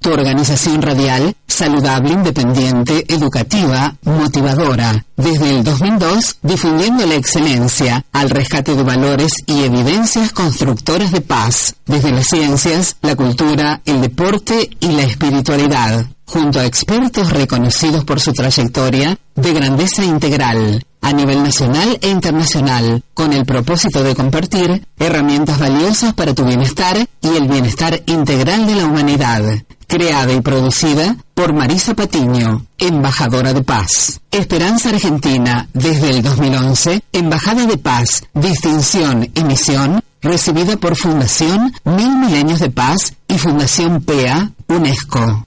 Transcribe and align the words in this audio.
Tu 0.00 0.12
organización 0.12 0.82
radial, 0.82 1.34
saludable, 1.46 2.12
independiente, 2.12 3.04
educativa, 3.08 3.94
motivadora. 4.04 5.04
Desde 5.16 5.58
el 5.58 5.64
2002, 5.64 6.38
difundiendo 6.42 7.06
la 7.06 7.14
excelencia, 7.14 8.04
al 8.12 8.30
rescate 8.30 8.74
de 8.74 8.82
valores 8.82 9.32
y 9.46 9.62
evidencias 9.62 10.32
constructoras 10.32 11.12
de 11.12 11.20
paz, 11.20 11.76
desde 11.86 12.12
las 12.12 12.26
ciencias, 12.26 12.96
la 13.02 13.14
cultura, 13.14 13.80
el 13.84 14.00
deporte 14.00 14.68
y 14.80 14.88
la 14.88 15.02
espiritualidad, 15.02 16.06
junto 16.26 16.60
a 16.60 16.66
expertos 16.66 17.30
reconocidos 17.30 18.04
por 18.04 18.20
su 18.20 18.32
trayectoria 18.32 19.16
de 19.34 19.52
grandeza 19.52 20.04
integral 20.04 20.82
a 21.06 21.12
nivel 21.12 21.40
nacional 21.40 21.98
e 22.02 22.08
internacional, 22.08 23.00
con 23.14 23.32
el 23.32 23.46
propósito 23.46 24.02
de 24.02 24.16
compartir 24.16 24.84
herramientas 24.98 25.60
valiosas 25.60 26.14
para 26.14 26.34
tu 26.34 26.44
bienestar 26.44 26.96
y 27.20 27.28
el 27.28 27.46
bienestar 27.46 28.02
integral 28.06 28.66
de 28.66 28.74
la 28.74 28.86
humanidad. 28.86 29.44
Creada 29.86 30.32
y 30.32 30.40
producida 30.40 31.16
por 31.32 31.52
Marisa 31.52 31.94
Patiño, 31.94 32.66
embajadora 32.76 33.52
de 33.52 33.62
paz. 33.62 34.20
Esperanza 34.32 34.88
Argentina, 34.88 35.68
desde 35.72 36.10
el 36.10 36.22
2011, 36.22 37.00
embajada 37.12 37.66
de 37.66 37.78
paz, 37.78 38.24
distinción 38.34 39.30
y 39.32 39.44
misión, 39.44 40.02
recibida 40.20 40.76
por 40.76 40.96
Fundación 40.96 41.72
Mil 41.84 42.16
Milenios 42.16 42.58
de 42.58 42.70
Paz 42.70 43.14
y 43.28 43.38
Fundación 43.38 44.02
PEA, 44.02 44.50
UNESCO. 44.66 45.46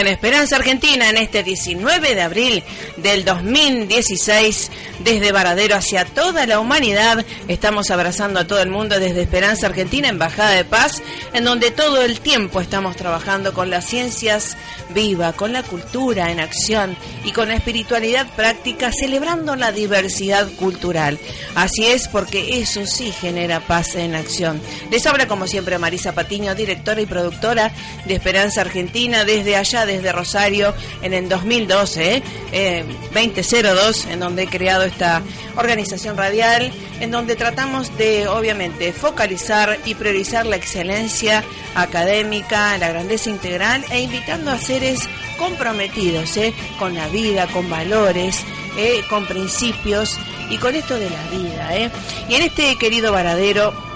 En 0.00 0.06
Esperanza 0.06 0.56
Argentina 0.56 1.10
en 1.10 1.18
este 1.18 1.42
19 1.42 2.14
de 2.14 2.22
abril 2.22 2.64
del 2.96 3.24
2016 3.24 4.70
desde 5.00 5.30
Varadero 5.30 5.76
hacia 5.76 6.06
toda 6.06 6.46
la 6.46 6.58
humanidad. 6.58 7.24
Estamos 7.48 7.90
abrazando 7.90 8.40
a 8.40 8.46
todo 8.46 8.62
el 8.62 8.70
mundo 8.70 8.98
desde 8.98 9.22
Esperanza 9.22 9.66
Argentina, 9.66 10.08
Embajada 10.08 10.52
de 10.52 10.64
Paz, 10.64 11.02
en 11.34 11.44
donde 11.44 11.70
todo 11.70 12.02
el 12.02 12.20
tiempo 12.20 12.60
estamos 12.60 12.96
trabajando 12.96 13.52
con 13.52 13.68
las 13.68 13.84
ciencias 13.84 14.56
viva, 14.94 15.34
con 15.34 15.52
la 15.52 15.62
cultura 15.62 16.30
en 16.30 16.40
acción 16.40 16.96
y 17.24 17.32
con 17.32 17.48
la 17.48 17.54
espiritualidad 17.54 18.26
práctica, 18.34 18.92
celebrando 18.92 19.54
la 19.54 19.70
diversidad 19.70 20.48
cultural. 20.52 21.18
Así 21.54 21.86
es 21.86 22.08
porque 22.08 22.60
eso 22.60 22.86
sí 22.86 23.12
genera 23.12 23.60
paz 23.60 23.96
en 23.96 24.14
acción. 24.14 24.60
Les 24.90 25.06
habla 25.06 25.28
como 25.28 25.46
siempre 25.46 25.78
Marisa 25.78 26.12
Patiño, 26.12 26.54
directora 26.54 27.00
y 27.02 27.06
productora 27.06 27.72
de 28.06 28.14
Esperanza 28.14 28.62
Argentina 28.62 29.24
desde 29.24 29.56
allá, 29.56 29.86
desde 29.96 30.12
Rosario, 30.12 30.74
en 31.02 31.14
el 31.14 31.28
2012, 31.28 32.22
eh, 32.52 32.84
2002, 33.14 34.06
en 34.06 34.20
donde 34.20 34.44
he 34.44 34.46
creado 34.46 34.84
esta 34.84 35.22
organización 35.56 36.16
radial, 36.16 36.72
en 37.00 37.10
donde 37.10 37.36
tratamos 37.36 37.96
de, 37.96 38.28
obviamente, 38.28 38.92
focalizar 38.92 39.78
y 39.84 39.94
priorizar 39.94 40.46
la 40.46 40.56
excelencia 40.56 41.44
académica, 41.74 42.76
la 42.78 42.88
grandeza 42.88 43.30
integral 43.30 43.84
e 43.90 44.00
invitando 44.00 44.50
a 44.50 44.58
seres 44.58 45.08
comprometidos 45.38 46.36
eh, 46.36 46.54
con 46.78 46.94
la 46.94 47.08
vida, 47.08 47.46
con 47.48 47.68
valores, 47.70 48.44
eh, 48.76 49.02
con 49.08 49.26
principios 49.26 50.18
y 50.50 50.58
con 50.58 50.74
esto 50.74 50.98
de 50.98 51.10
la 51.10 51.22
vida. 51.30 51.76
Eh. 51.76 51.90
Y 52.28 52.34
en 52.34 52.42
este 52.42 52.76
querido 52.76 53.12
varadero 53.12 53.89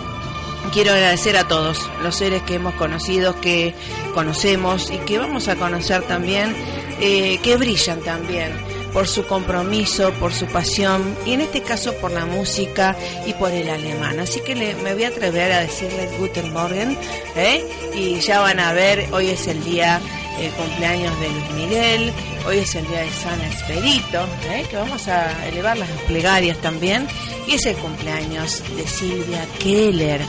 quiero 0.72 0.92
agradecer 0.92 1.36
a 1.36 1.46
todos 1.46 1.90
los 2.02 2.16
seres 2.16 2.42
que 2.42 2.54
hemos 2.54 2.74
conocido, 2.74 3.40
que 3.40 3.74
conocemos 4.14 4.90
y 4.90 4.98
que 4.98 5.18
vamos 5.18 5.48
a 5.48 5.56
conocer 5.56 6.02
también, 6.02 6.54
eh, 7.00 7.38
que 7.42 7.56
brillan 7.56 8.00
también 8.00 8.52
por 8.94 9.08
su 9.08 9.26
compromiso, 9.26 10.12
por 10.14 10.32
su 10.32 10.46
pasión 10.46 11.16
y 11.26 11.32
en 11.32 11.40
este 11.40 11.62
caso 11.62 11.92
por 11.94 12.12
la 12.12 12.24
música 12.26 12.96
y 13.26 13.32
por 13.34 13.50
el 13.50 13.68
alemán. 13.68 14.20
Así 14.20 14.40
que 14.40 14.54
le, 14.54 14.76
me 14.76 14.94
voy 14.94 15.02
a 15.02 15.08
atrever 15.08 15.52
a 15.52 15.60
decirles 15.60 16.16
Guten 16.16 16.52
Morgen 16.52 16.96
¿eh? 17.34 17.66
y 17.94 18.20
ya 18.20 18.38
van 18.38 18.60
a 18.60 18.72
ver, 18.72 19.08
hoy 19.12 19.30
es 19.30 19.48
el 19.48 19.62
día, 19.64 20.00
el 20.40 20.50
cumpleaños 20.52 21.18
de 21.18 21.28
Luis 21.28 21.50
Miguel, 21.56 22.12
hoy 22.46 22.58
es 22.58 22.74
el 22.76 22.86
día 22.86 23.00
de 23.00 23.10
San 23.10 23.40
Expedito, 23.40 24.26
¿eh? 24.48 24.64
que 24.70 24.76
vamos 24.76 25.08
a 25.08 25.48
elevar 25.48 25.76
las 25.76 25.90
plegarias 26.06 26.56
también, 26.58 27.08
y 27.48 27.54
es 27.54 27.66
el 27.66 27.74
cumpleaños 27.76 28.62
de 28.76 28.86
Silvia 28.86 29.44
Keller, 29.58 30.20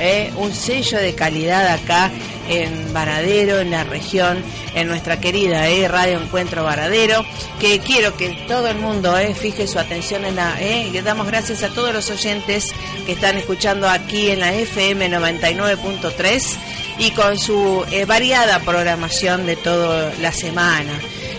¿eh? 0.00 0.32
un 0.36 0.54
sello 0.54 0.98
de 0.98 1.14
calidad 1.14 1.66
acá 1.68 2.10
en 2.48 2.92
Varadero, 2.92 3.60
en 3.60 3.70
la 3.70 3.84
región, 3.84 4.42
en 4.74 4.88
nuestra 4.88 5.20
querida 5.20 5.68
¿eh? 5.68 5.88
Radio 5.88 6.20
Encuentro 6.20 6.64
Varadero, 6.64 7.24
que 7.60 7.80
quiero 7.80 8.16
que 8.16 8.30
todo 8.46 8.68
el 8.68 8.76
mundo 8.78 9.16
¿eh? 9.18 9.34
fije 9.34 9.66
su 9.66 9.78
atención 9.78 10.24
en 10.24 10.36
la... 10.36 10.60
¿eh? 10.60 10.90
le 10.92 11.02
damos 11.02 11.26
gracias 11.26 11.62
a 11.62 11.68
todos 11.68 11.92
los 11.92 12.10
oyentes 12.10 12.72
que 13.06 13.12
están 13.12 13.38
escuchando 13.38 13.88
aquí 13.88 14.30
en 14.30 14.40
la 14.40 14.52
FM 14.52 15.10
99.3 15.10 16.56
y 16.98 17.10
con 17.12 17.38
su 17.38 17.84
variada 18.06 18.60
programación 18.60 19.46
de 19.46 19.56
toda 19.56 20.12
la 20.20 20.32
semana. 20.32 20.92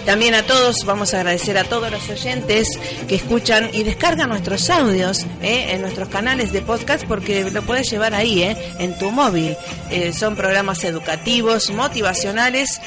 También 0.06 0.36
a 0.36 0.44
todos, 0.44 0.86
vamos 0.86 1.14
a 1.14 1.18
agradecer 1.18 1.58
a 1.58 1.64
todos 1.64 1.90
los 1.92 2.08
oyentes 2.10 2.68
que 3.08 3.16
escuchan 3.16 3.72
y 3.74 3.84
descargan 3.84 4.30
nuestros 4.30 4.70
audios 4.70 5.26
¿eh? 5.42 5.72
en 5.72 5.82
nuestros 5.82 6.10
canales 6.10 6.52
de 6.52 6.62
podcast 6.62 7.06
porque 7.06 7.50
lo 7.50 7.64
puedes 7.64 7.90
llevar 7.90 8.14
ahí, 8.14 8.44
¿eh? 8.44 8.56
en 8.78 8.96
tu 9.00 9.10
móvil. 9.10 9.58
Eh, 9.90 10.14
son 10.14 10.36
programas 10.36 10.84
educativos, 10.84 11.72
motivacionales, 11.72 12.80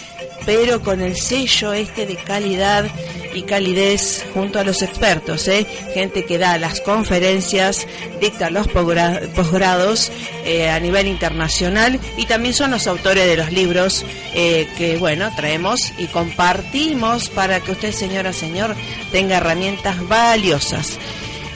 pero 0.47 0.81
con 0.81 1.01
el 1.01 1.17
sello 1.17 1.73
este 1.73 2.07
de 2.07 2.17
calidad 2.17 2.87
y 3.35 3.43
calidez 3.43 4.25
junto 4.35 4.59
a 4.59 4.65
los 4.65 4.83
expertos, 4.83 5.47
¿eh? 5.49 5.67
gente 5.95 6.25
que 6.25 6.39
da 6.39 6.59
las 6.59 6.81
conferencias, 6.81 7.87
dicta 8.21 8.51
los 8.51 8.67
posgra- 8.69 9.27
posgrados 9.35 10.11
eh, 10.45 10.69
a 10.71 10.81
nivel 10.81 11.07
internacional 11.07 12.01
y 12.17 12.27
también 12.27 12.55
son 12.55 12.71
los 12.71 12.87
autores 12.87 13.27
de 13.27 13.37
los 13.37 13.53
libros 13.53 14.05
eh, 14.35 14.67
que, 14.77 14.97
bueno, 14.97 15.31
traemos 15.37 15.93
y 15.99 16.07
compartimos 16.07 17.29
para 17.29 17.61
que 17.61 17.73
usted, 17.73 17.93
señora, 17.93 18.33
señor, 18.33 18.75
tenga 19.13 19.37
herramientas 19.39 19.97
valiosas. 20.09 20.99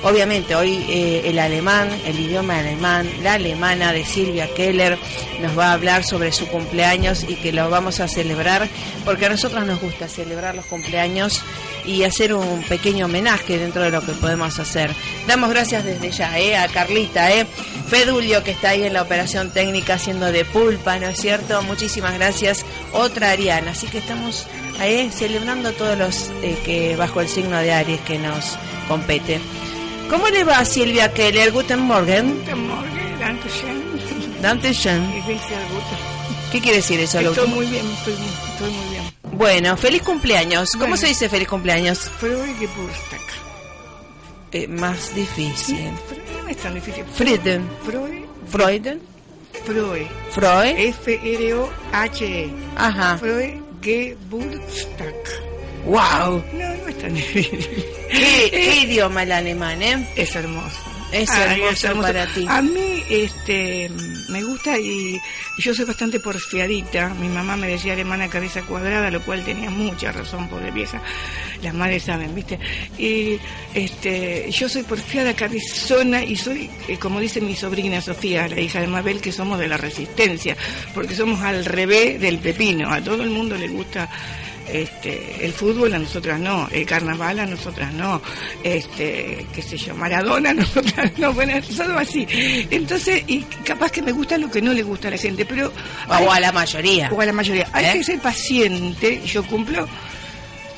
Obviamente 0.04 0.56
hoy 0.56 0.84
eh, 0.88 1.22
el 1.26 1.38
alemán, 1.38 1.88
el 2.04 2.18
idioma 2.18 2.58
alemán, 2.58 3.08
la 3.22 3.34
alemana 3.34 3.92
de 3.92 4.04
Silvia 4.04 4.52
Keller 4.52 4.98
nos 5.40 5.56
va 5.56 5.68
a 5.68 5.72
hablar 5.74 6.04
sobre 6.04 6.32
su 6.32 6.48
cumpleaños 6.48 7.24
y 7.28 7.36
que 7.36 7.52
lo 7.52 7.70
vamos 7.70 8.00
a 8.00 8.08
celebrar 8.08 8.68
porque 9.04 9.26
a 9.26 9.28
nosotros 9.28 9.64
nos 9.64 9.80
gusta 9.80 10.08
celebrar 10.08 10.56
los 10.56 10.66
cumpleaños 10.66 11.42
y 11.84 12.02
hacer 12.04 12.34
un 12.34 12.62
pequeño 12.64 13.06
homenaje 13.06 13.58
dentro 13.58 13.82
de 13.82 13.90
lo 13.90 14.00
que 14.00 14.12
podemos 14.12 14.58
hacer. 14.58 14.90
Damos 15.26 15.50
gracias 15.50 15.84
desde 15.84 16.10
ya 16.10 16.38
eh, 16.38 16.56
a 16.56 16.68
Carlita, 16.68 17.32
eh, 17.32 17.46
Fedulio 17.86 18.42
que 18.42 18.52
está 18.52 18.70
ahí 18.70 18.84
en 18.84 18.94
la 18.94 19.02
operación 19.02 19.50
técnica 19.50 19.94
haciendo 19.94 20.32
de 20.32 20.44
pulpa, 20.44 20.98
¿no 20.98 21.08
es 21.08 21.18
cierto? 21.20 21.62
Muchísimas 21.62 22.14
gracias. 22.14 22.64
Otra 22.92 23.30
Ariana, 23.30 23.72
así 23.72 23.86
que 23.86 23.98
estamos 23.98 24.46
eh, 24.80 25.10
celebrando 25.12 25.72
todos 25.72 25.98
los 25.98 26.30
que 26.64 26.96
bajo 26.96 27.20
el 27.20 27.28
signo 27.28 27.58
de 27.58 27.72
Aries 27.72 28.00
que 28.00 28.18
nos 28.18 28.58
compete. 28.88 29.40
¿Cómo 30.12 30.28
le 30.28 30.44
va 30.44 30.58
a 30.58 30.64
Silvia 30.66 31.10
Keller? 31.14 31.50
Guten 31.52 31.80
Morgen. 31.80 32.34
Guten 32.40 32.66
Morgen. 32.68 33.38
Ich 33.46 33.62
bin 35.26 35.38
sehr 35.38 35.58
gut. 35.70 35.82
¿Qué 36.52 36.60
quiere 36.60 36.76
decir 36.76 37.00
eso? 37.00 37.18
Estoy 37.18 37.48
muy 37.48 37.64
bien, 37.64 37.86
estoy, 37.90 38.12
estoy 38.52 38.70
muy 38.72 38.90
bien. 38.90 39.04
Bueno, 39.32 39.74
feliz 39.78 40.02
cumpleaños. 40.02 40.72
¿Cómo 40.72 40.80
Bueno. 40.84 40.96
se 40.98 41.06
dice 41.06 41.30
feliz 41.30 41.48
cumpleaños? 41.48 42.10
Eh, 44.52 44.68
más 44.68 45.14
difícil. 45.14 45.90
Freud 46.06 46.42
no 46.42 46.48
es 46.50 46.56
tan 46.58 46.74
difícil. 46.74 47.04
Frieden. 47.14 47.66
Freud, 47.82 48.24
Freuden. 48.50 49.00
Freud. 49.64 50.06
Freud. 50.30 50.74
F-R-O-H-E. 50.76 52.50
Ajá. 52.76 53.16
Freud 53.16 53.62
Geburtstag. 53.80 55.51
Wow. 55.84 56.44
No, 56.52 56.76
no 56.76 56.88
es 56.88 56.98
tan 56.98 57.14
difícil. 57.14 57.58
¿Qué, 58.10 58.48
qué 58.50 58.80
idioma 58.84 59.22
el 59.24 59.32
alemán, 59.32 59.82
eh? 59.82 60.06
Es 60.16 60.34
hermoso. 60.36 60.78
Es 61.12 61.28
Ay, 61.28 61.52
hermoso 61.60 61.72
es 61.72 61.84
hermoso. 61.84 62.06
para 62.06 62.26
ti. 62.26 62.46
A 62.48 62.62
mí 62.62 63.02
este, 63.10 63.90
me 64.30 64.42
gusta 64.42 64.78
y 64.78 65.20
yo 65.58 65.74
soy 65.74 65.84
bastante 65.84 66.18
porfiadita. 66.20 67.10
Mi 67.20 67.28
mamá 67.28 67.54
me 67.56 67.68
decía 67.68 67.92
alemana 67.92 68.28
cabeza 68.28 68.62
cuadrada, 68.62 69.10
lo 69.10 69.20
cual 69.20 69.44
tenía 69.44 69.68
mucha 69.68 70.10
razón, 70.10 70.48
pobre 70.48 70.70
vieja. 70.70 71.02
Las 71.62 71.74
madres 71.74 72.04
saben, 72.04 72.34
¿viste? 72.34 72.58
Y 72.96 73.38
este, 73.74 74.50
yo 74.50 74.70
soy 74.70 74.84
porfiada, 74.84 75.34
cabezona 75.34 76.24
y 76.24 76.34
soy, 76.36 76.70
eh, 76.88 76.96
como 76.98 77.20
dice 77.20 77.42
mi 77.42 77.56
sobrina 77.56 78.00
Sofía, 78.00 78.48
la 78.48 78.60
hija 78.60 78.80
de 78.80 78.86
Mabel, 78.86 79.20
que 79.20 79.32
somos 79.32 79.58
de 79.58 79.68
la 79.68 79.76
resistencia, 79.76 80.56
porque 80.94 81.14
somos 81.14 81.42
al 81.42 81.66
revés 81.66 82.18
del 82.22 82.38
pepino. 82.38 82.90
A 82.90 83.02
todo 83.02 83.22
el 83.22 83.28
mundo 83.30 83.54
le 83.58 83.68
gusta 83.68 84.08
este, 84.72 85.44
el 85.44 85.52
fútbol 85.52 85.92
a 85.94 85.98
nosotras 85.98 86.40
no, 86.40 86.68
el 86.72 86.86
carnaval 86.86 87.38
a 87.40 87.46
nosotras 87.46 87.92
no, 87.92 88.20
este, 88.62 89.46
qué 89.54 89.62
sé 89.62 89.76
yo, 89.76 89.94
Maradona 89.94 90.50
a 90.50 90.54
nosotras 90.54 91.12
no, 91.18 91.32
bueno, 91.32 91.54
todo 91.76 91.98
así. 91.98 92.26
Entonces, 92.70 93.22
y 93.26 93.40
capaz 93.64 93.90
que 93.92 94.02
me 94.02 94.12
gusta 94.12 94.38
lo 94.38 94.50
que 94.50 94.62
no 94.62 94.72
le 94.72 94.82
gusta 94.82 95.08
a 95.08 95.10
la 95.12 95.18
gente, 95.18 95.44
pero... 95.44 95.72
hay- 96.08 96.26
O 96.26 96.32
a 96.32 96.40
la 96.40 96.52
mayoría. 96.52 97.10
o 97.12 97.20
a 97.20 97.26
la 97.26 97.32
mayoría. 97.32 97.68
Hay 97.72 97.84
¿Eh? 97.86 97.92
que 97.98 98.04
ser 98.04 98.18
paciente, 98.20 99.20
yo 99.26 99.44
cumplo. 99.44 99.86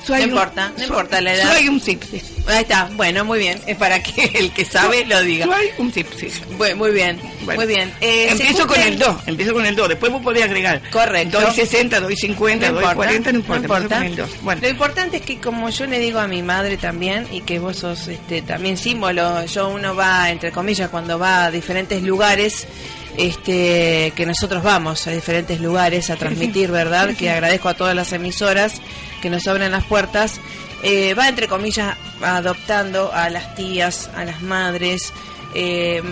No 0.08 0.18
importa, 0.20 0.72
no 0.76 0.84
importa 0.84 1.20
la 1.20 1.34
edad. 1.34 1.52
Soy 1.52 1.68
un 1.68 1.80
sipsis. 1.80 2.24
Ahí 2.46 2.62
está, 2.62 2.90
bueno, 2.94 3.24
muy 3.24 3.38
bien. 3.38 3.60
Es 3.66 3.76
para 3.76 4.02
que 4.02 4.24
el 4.34 4.52
que 4.52 4.64
sabe 4.64 5.04
lo 5.06 5.20
diga. 5.22 5.46
Soy 5.46 5.66
un 5.78 5.92
sipsis. 5.92 6.42
Muy, 6.58 6.74
muy 6.74 6.90
bien, 6.90 7.18
Bueno, 7.42 7.60
muy 7.60 7.66
bien. 7.66 7.92
Eh, 8.00 8.28
empiezo 8.30 8.66
con 8.66 8.80
el 8.80 8.98
2, 8.98 9.16
empiezo 9.26 9.54
con 9.54 9.64
el 9.66 9.74
2, 9.74 9.88
después 9.88 10.12
vos 10.12 10.22
podés 10.22 10.44
agregar. 10.44 10.82
Correcto. 10.90 11.40
Doy 11.40 11.54
60, 11.54 12.00
doy 12.00 12.16
50, 12.16 12.66
No 12.66 12.72
doy 12.74 12.82
importa, 12.82 12.96
40, 12.96 13.32
no 13.32 13.38
importa, 13.38 13.58
no 13.68 13.74
importa. 13.74 13.96
con 13.96 14.06
el 14.06 14.16
2. 14.16 14.30
Bueno, 14.42 14.60
Lo 14.62 14.68
importante 14.68 15.16
es 15.18 15.22
que 15.22 15.38
como 15.38 15.70
yo 15.70 15.86
le 15.86 15.98
digo 15.98 16.18
a 16.18 16.26
mi 16.26 16.42
madre 16.42 16.76
también 16.76 17.26
y 17.32 17.40
que 17.40 17.58
vos 17.58 17.78
sos 17.78 18.08
este 18.08 18.42
también 18.42 18.76
símbolo, 18.76 19.44
yo 19.46 19.68
uno 19.68 19.94
va 19.94 20.30
entre 20.30 20.52
comillas 20.52 20.90
cuando 20.90 21.18
va 21.18 21.44
a 21.46 21.50
diferentes 21.50 22.02
lugares 22.02 22.66
este 23.16 24.12
que 24.16 24.26
nosotros 24.26 24.62
vamos 24.62 25.06
a 25.06 25.10
diferentes 25.10 25.60
lugares 25.60 26.10
a 26.10 26.16
transmitir, 26.16 26.70
¿verdad? 26.72 27.14
Que 27.16 27.30
agradezco 27.30 27.68
a 27.68 27.74
todas 27.74 27.94
las 27.94 28.12
emisoras 28.12 28.80
que 29.22 29.30
nos 29.30 29.46
abren 29.46 29.72
las 29.72 29.84
puertas. 29.84 30.40
Eh, 30.82 31.14
va 31.14 31.28
entre 31.28 31.48
comillas 31.48 31.96
adoptando 32.20 33.10
a 33.12 33.30
las 33.30 33.54
tías, 33.54 34.10
a 34.14 34.24
las 34.24 34.42
madres, 34.42 35.12
eh, 35.54 36.02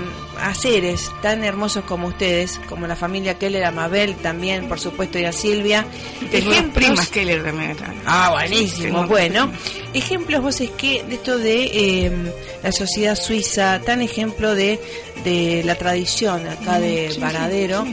a 0.40 0.54
seres 0.54 1.10
tan 1.22 1.44
hermosos 1.44 1.84
como 1.84 2.08
ustedes, 2.08 2.60
como 2.68 2.86
la 2.86 2.96
familia 2.96 3.38
Keller, 3.38 3.64
a 3.64 3.70
Mabel 3.70 4.16
también, 4.16 4.68
por 4.68 4.78
supuesto, 4.80 5.18
y 5.18 5.24
a 5.24 5.32
Silvia. 5.32 5.86
tengo 6.30 6.52
Ejemplos- 6.52 6.74
primas 6.74 7.10
le 7.16 7.36
también. 7.38 7.76
Ah, 8.06 8.30
buenísimo. 8.32 9.06
Bueno, 9.06 9.50
ejemplos 9.94 10.42
vos 10.42 10.60
es 10.60 10.70
que 10.70 11.02
de 11.04 11.14
esto 11.14 11.38
de 11.38 11.64
eh, 11.72 12.12
la 12.62 12.72
sociedad 12.72 13.14
suiza, 13.16 13.80
tan 13.84 14.02
ejemplo 14.02 14.54
de, 14.54 14.80
de 15.24 15.62
la 15.64 15.74
tradición 15.76 16.46
acá 16.48 16.78
de 16.80 17.10
sí, 17.12 17.20
Varadero. 17.20 17.86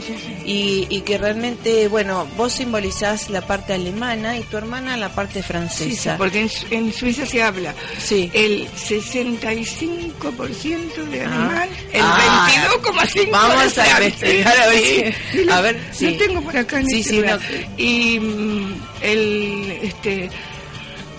Y, 0.44 0.86
y 0.90 1.00
que 1.02 1.18
realmente, 1.18 1.86
bueno, 1.88 2.26
vos 2.36 2.52
simbolizás 2.54 3.30
la 3.30 3.42
parte 3.42 3.72
alemana 3.74 4.36
y 4.38 4.42
tu 4.42 4.56
hermana 4.56 4.96
la 4.96 5.10
parte 5.10 5.42
francesa. 5.42 6.16
porque 6.18 6.40
en, 6.40 6.50
en 6.70 6.92
Suiza 6.92 7.26
se 7.26 7.42
habla 7.42 7.74
Sí. 7.98 8.30
el 8.34 8.66
65% 8.70 11.04
de 11.10 11.20
Ah. 11.22 11.34
alemán, 11.34 11.68
el 11.92 12.00
Ah. 12.02 12.16
22,5% 12.30 13.30
Vamos 13.30 13.50
a 13.50 13.62
investigar 13.62 13.96
a 13.96 14.00
ver 14.00 14.12
si- 14.12 15.38
Sí, 15.42 15.48
a 15.50 15.60
ver, 15.60 15.80
sí. 15.92 16.10
Lo 16.10 16.16
tengo 16.16 16.40
por 16.42 16.56
acá 16.56 16.80
en 16.80 16.86
Sí, 16.88 16.96
el 16.98 17.04
sí, 17.04 17.18
no. 17.20 17.38
Y 17.76 18.20
mm, 18.20 18.74
el, 19.02 19.78
este, 19.82 20.30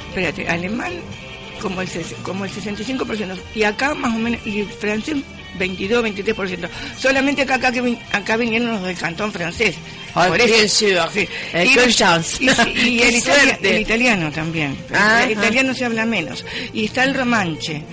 espérate, 0.10 0.48
alemán 0.50 0.94
como 1.62 1.82
el, 1.82 1.88
como 2.24 2.46
el 2.46 2.52
65%. 2.52 3.38
Y 3.56 3.64
acá 3.64 3.94
más 3.94 4.16
o 4.16 4.18
menos, 4.18 4.40
y 4.46 4.64
francés 4.64 5.18
22, 5.60 6.04
23%. 6.04 6.70
Solamente 6.98 7.42
acá, 7.44 7.56
acá, 7.56 7.72
que 7.72 7.98
acá 8.12 8.38
vinieron 8.38 8.72
los 8.72 8.84
del 8.84 8.98
cantón 8.98 9.32
francés. 9.32 9.76
Ay, 10.16 10.30
Por 10.30 10.42
eso. 10.42 10.68
sûr. 10.80 10.98
Sí. 11.14 11.28
Eh, 11.54 11.66
Y, 11.70 11.74
qué 11.76 11.94
chance. 11.94 12.38
y- 12.44 12.50
y 12.50 12.98
Qué 13.00 13.22
el, 13.62 13.66
el 13.66 13.82
italiano 13.82 14.32
también. 14.32 14.76
Ajá. 14.94 15.24
El 15.24 15.32
italiano 15.32 15.74
se 15.74 15.86
habla 15.86 16.06
menos. 16.06 16.44
Y 16.74 16.86
está 16.86 17.04
el 17.04 17.14
romanche, 17.14 17.84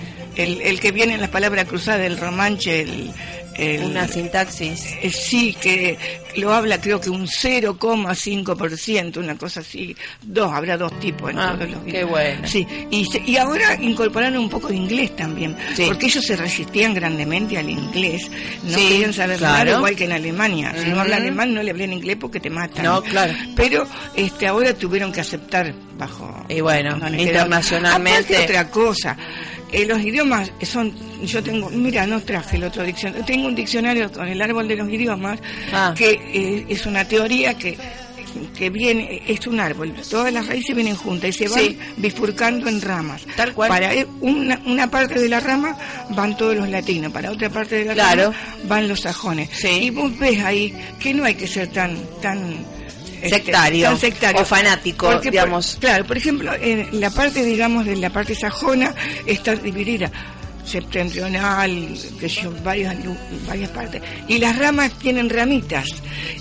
el, 0.43 0.61
el 0.61 0.79
que 0.79 0.91
viene 0.91 1.13
en 1.15 1.21
las 1.21 1.29
palabras 1.29 1.65
cruzadas, 1.65 2.01
el 2.01 2.17
romanche, 2.17 2.81
el... 2.81 3.11
el- 3.55 3.83
Una 3.83 4.07
sintaxis. 4.07 4.85
eh, 5.01 5.11
sí, 5.11 5.53
que 5.59 5.97
lo 6.37 6.53
habla 6.53 6.79
creo 6.79 7.01
que 7.01 7.09
un 7.09 7.27
0,5%, 7.27 9.17
una 9.17 9.37
cosa 9.37 9.59
así. 9.59 9.95
Dos, 10.21 10.51
habrá 10.53 10.77
dos 10.77 10.97
tipos 10.99 11.31
en 11.31 11.39
Ah, 11.39 11.55
todos 11.57 11.71
los 11.71 11.83
qué 11.83 12.03
bueno. 12.03 12.47
Sí, 12.47 12.65
y, 12.89 13.05
y 13.25 13.35
ahora 13.37 13.75
incorporaron 13.81 14.37
un 14.37 14.49
poco 14.49 14.69
de 14.69 14.75
inglés 14.77 15.15
también, 15.15 15.55
Sí. 15.75 15.83
porque 15.87 16.05
ellos 16.05 16.23
se 16.25 16.35
resistían 16.35 16.93
grandemente 16.93 17.57
al 17.57 17.69
inglés, 17.69 18.29
no 18.63 18.77
Sí, 18.77 18.87
querían 18.87 19.13
saber 19.13 19.37
claro. 19.39 19.65
nada, 19.65 19.77
igual 19.77 19.95
que 19.95 20.05
en 20.05 20.11
Alemania. 20.13 20.73
Si 20.81 20.89
no 20.89 21.01
habla 21.01 21.17
alemán, 21.17 21.53
no 21.53 21.61
le 21.63 21.71
hablan 21.71 21.93
inglés 21.93 22.17
porque 22.19 22.39
te 22.39 22.49
matan. 22.49 22.83
No, 22.85 23.01
claro. 23.01 23.33
Pero 23.55 23.85
este 24.15 24.47
ahora 24.47 24.73
tuvieron 24.73 25.11
que 25.11 25.21
aceptar 25.21 25.73
bajo... 25.97 26.45
Y 26.47 26.61
bueno, 26.61 26.95
no 26.97 27.09
internacionalmente- 27.09 28.35
Aparte 28.35 28.43
otra 28.45 28.69
cosa, 28.69 29.17
eh, 29.71 29.85
los 29.85 29.99
idiomas 30.01 30.51
son... 30.63 30.93
Yo 31.23 31.41
tengo, 31.43 31.69
mira, 31.69 32.05
no 32.07 32.21
traje 32.21 32.57
el 32.57 32.63
otro 32.63 32.83
diccionario, 32.83 33.25
tengo 33.25 33.47
un 33.47 33.55
diccionario 33.55 34.11
con 34.11 34.27
el 34.27 34.41
árbol 34.41 34.67
de 34.67 34.75
los 34.77 34.89
idiomas, 34.89 35.39
Ah. 35.73 35.93
que 35.97 36.11
eh, 36.33 36.65
es 36.69 36.85
una 36.85 37.05
teoría 37.05 37.53
que 37.55 37.77
que 38.55 38.69
viene, 38.69 39.23
es 39.27 39.47
un 39.47 39.59
árbol, 39.59 39.91
todas 40.07 40.31
las 40.31 40.45
raíces 40.45 40.75
vienen 40.75 40.95
juntas 40.95 41.29
y 41.31 41.33
se 41.33 41.47
van 41.49 41.59
Sí. 41.61 41.79
bifurcando 41.97 42.69
en 42.69 42.79
ramas. 42.79 43.23
Tal 43.35 43.53
cual. 43.55 43.69
Para 43.69 43.91
eh, 43.93 44.05
una, 44.21 44.61
una 44.67 44.89
parte 44.89 45.19
de 45.19 45.27
la 45.27 45.39
rama 45.39 45.75
van 46.11 46.37
todos 46.37 46.55
los 46.55 46.69
latinos, 46.69 47.11
para 47.11 47.31
otra 47.31 47.49
parte 47.49 47.77
de 47.77 47.85
la 47.85 47.93
Claro. 47.95 48.23
rama 48.25 48.35
van 48.65 48.87
los 48.87 48.99
sajones. 49.01 49.49
Sí. 49.51 49.67
Y 49.67 49.89
vos 49.89 50.15
ves 50.19 50.43
ahí 50.43 50.73
que 50.99 51.11
no 51.13 51.23
hay 51.25 51.33
que 51.33 51.47
ser 51.47 51.69
tan 51.69 51.97
tan 52.21 52.39
Sectario, 53.27 53.87
tan 53.87 53.99
sectario. 53.99 54.41
o 54.41 54.45
fanático, 54.45 55.05
Porque, 55.07 55.25
por- 55.29 55.31
digamos. 55.31 55.77
claro, 55.79 56.05
por 56.05 56.17
ejemplo, 56.17 56.51
en 56.53 56.99
la 56.99 57.09
parte, 57.09 57.43
digamos, 57.43 57.85
de 57.85 57.95
la 57.95 58.09
parte 58.09 58.35
sajona 58.35 58.93
está 59.25 59.55
dividida 59.55 60.11
septentrional, 60.65 61.97
que 62.19 62.27
yo, 62.27 62.51
varias, 62.63 62.95
varias 63.47 63.69
partes. 63.71 64.01
Y 64.27 64.37
las 64.37 64.57
ramas 64.57 64.91
tienen 64.99 65.29
ramitas. 65.29 65.85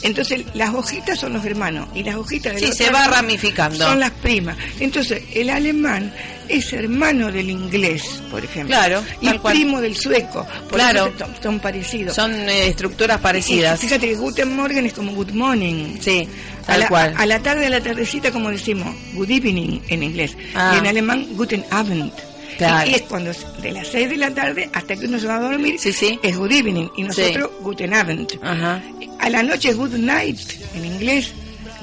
Entonces, 0.02 0.44
las 0.54 0.74
hojitas 0.74 1.18
son 1.18 1.32
los 1.32 1.44
hermanos 1.44 1.88
y 1.94 2.02
las 2.02 2.14
hojitas 2.16 2.54
de 2.54 2.60
Sí, 2.60 2.72
se 2.72 2.90
va 2.90 3.06
ramificando. 3.06 3.78
Son 3.86 4.00
las 4.00 4.10
primas. 4.10 4.56
Entonces, 4.80 5.22
el 5.34 5.50
alemán 5.50 6.12
es 6.48 6.72
hermano 6.72 7.30
del 7.30 7.50
inglés, 7.50 8.02
por 8.30 8.44
ejemplo. 8.44 8.74
Claro, 8.76 9.02
Y 9.20 9.30
cual. 9.38 9.54
primo 9.54 9.80
del 9.80 9.96
sueco. 9.96 10.46
Por 10.68 10.78
Claro. 10.78 11.12
son, 11.18 11.34
son 11.42 11.60
parecidos. 11.60 12.14
Son 12.14 12.32
eh, 12.32 12.68
estructuras 12.68 13.20
parecidas. 13.20 13.82
Y 13.82 13.86
fíjate 13.86 14.08
que 14.08 14.14
Guten 14.16 14.54
Morgen 14.56 14.86
es 14.86 14.92
como 14.94 15.12
Good 15.12 15.30
Morning. 15.32 15.98
Sí, 16.00 16.28
A 16.68 16.72
tal 16.72 16.80
la, 16.80 16.88
cual. 16.88 17.14
a 17.16 17.26
la 17.26 17.38
tarde, 17.40 17.66
a 17.66 17.70
la 17.70 17.80
tardecita, 17.80 18.30
como 18.30 18.50
decimos, 18.50 18.94
good 19.14 19.30
evening 19.30 19.80
en 19.88 20.02
inglés. 20.02 20.36
Ah. 20.54 20.72
Y 20.74 20.78
en 20.78 20.86
alemán, 20.86 21.26
guten 21.32 21.64
Abend. 21.70 22.12
Claro. 22.58 22.90
Y 22.90 22.94
es 22.94 23.02
cuando 23.02 23.30
es 23.30 23.44
de 23.62 23.72
las 23.72 23.88
6 23.88 24.10
de 24.10 24.16
la 24.16 24.34
tarde 24.34 24.68
hasta 24.72 24.96
que 24.96 25.06
uno 25.06 25.18
se 25.18 25.26
va 25.28 25.36
a 25.36 25.40
dormir, 25.40 25.76
Sí, 25.78 25.92
sí. 25.92 26.18
es 26.22 26.36
good 26.36 26.50
evening. 26.52 26.88
Y 26.96 27.02
nosotros, 27.04 27.50
guten 27.60 27.94
Abend. 27.94 28.38
Ajá. 28.42 28.82
A 29.20 29.30
la 29.30 29.42
noche 29.42 29.72
good 29.74 29.94
night 29.94 30.38
en 30.74 30.84
inglés. 30.84 31.32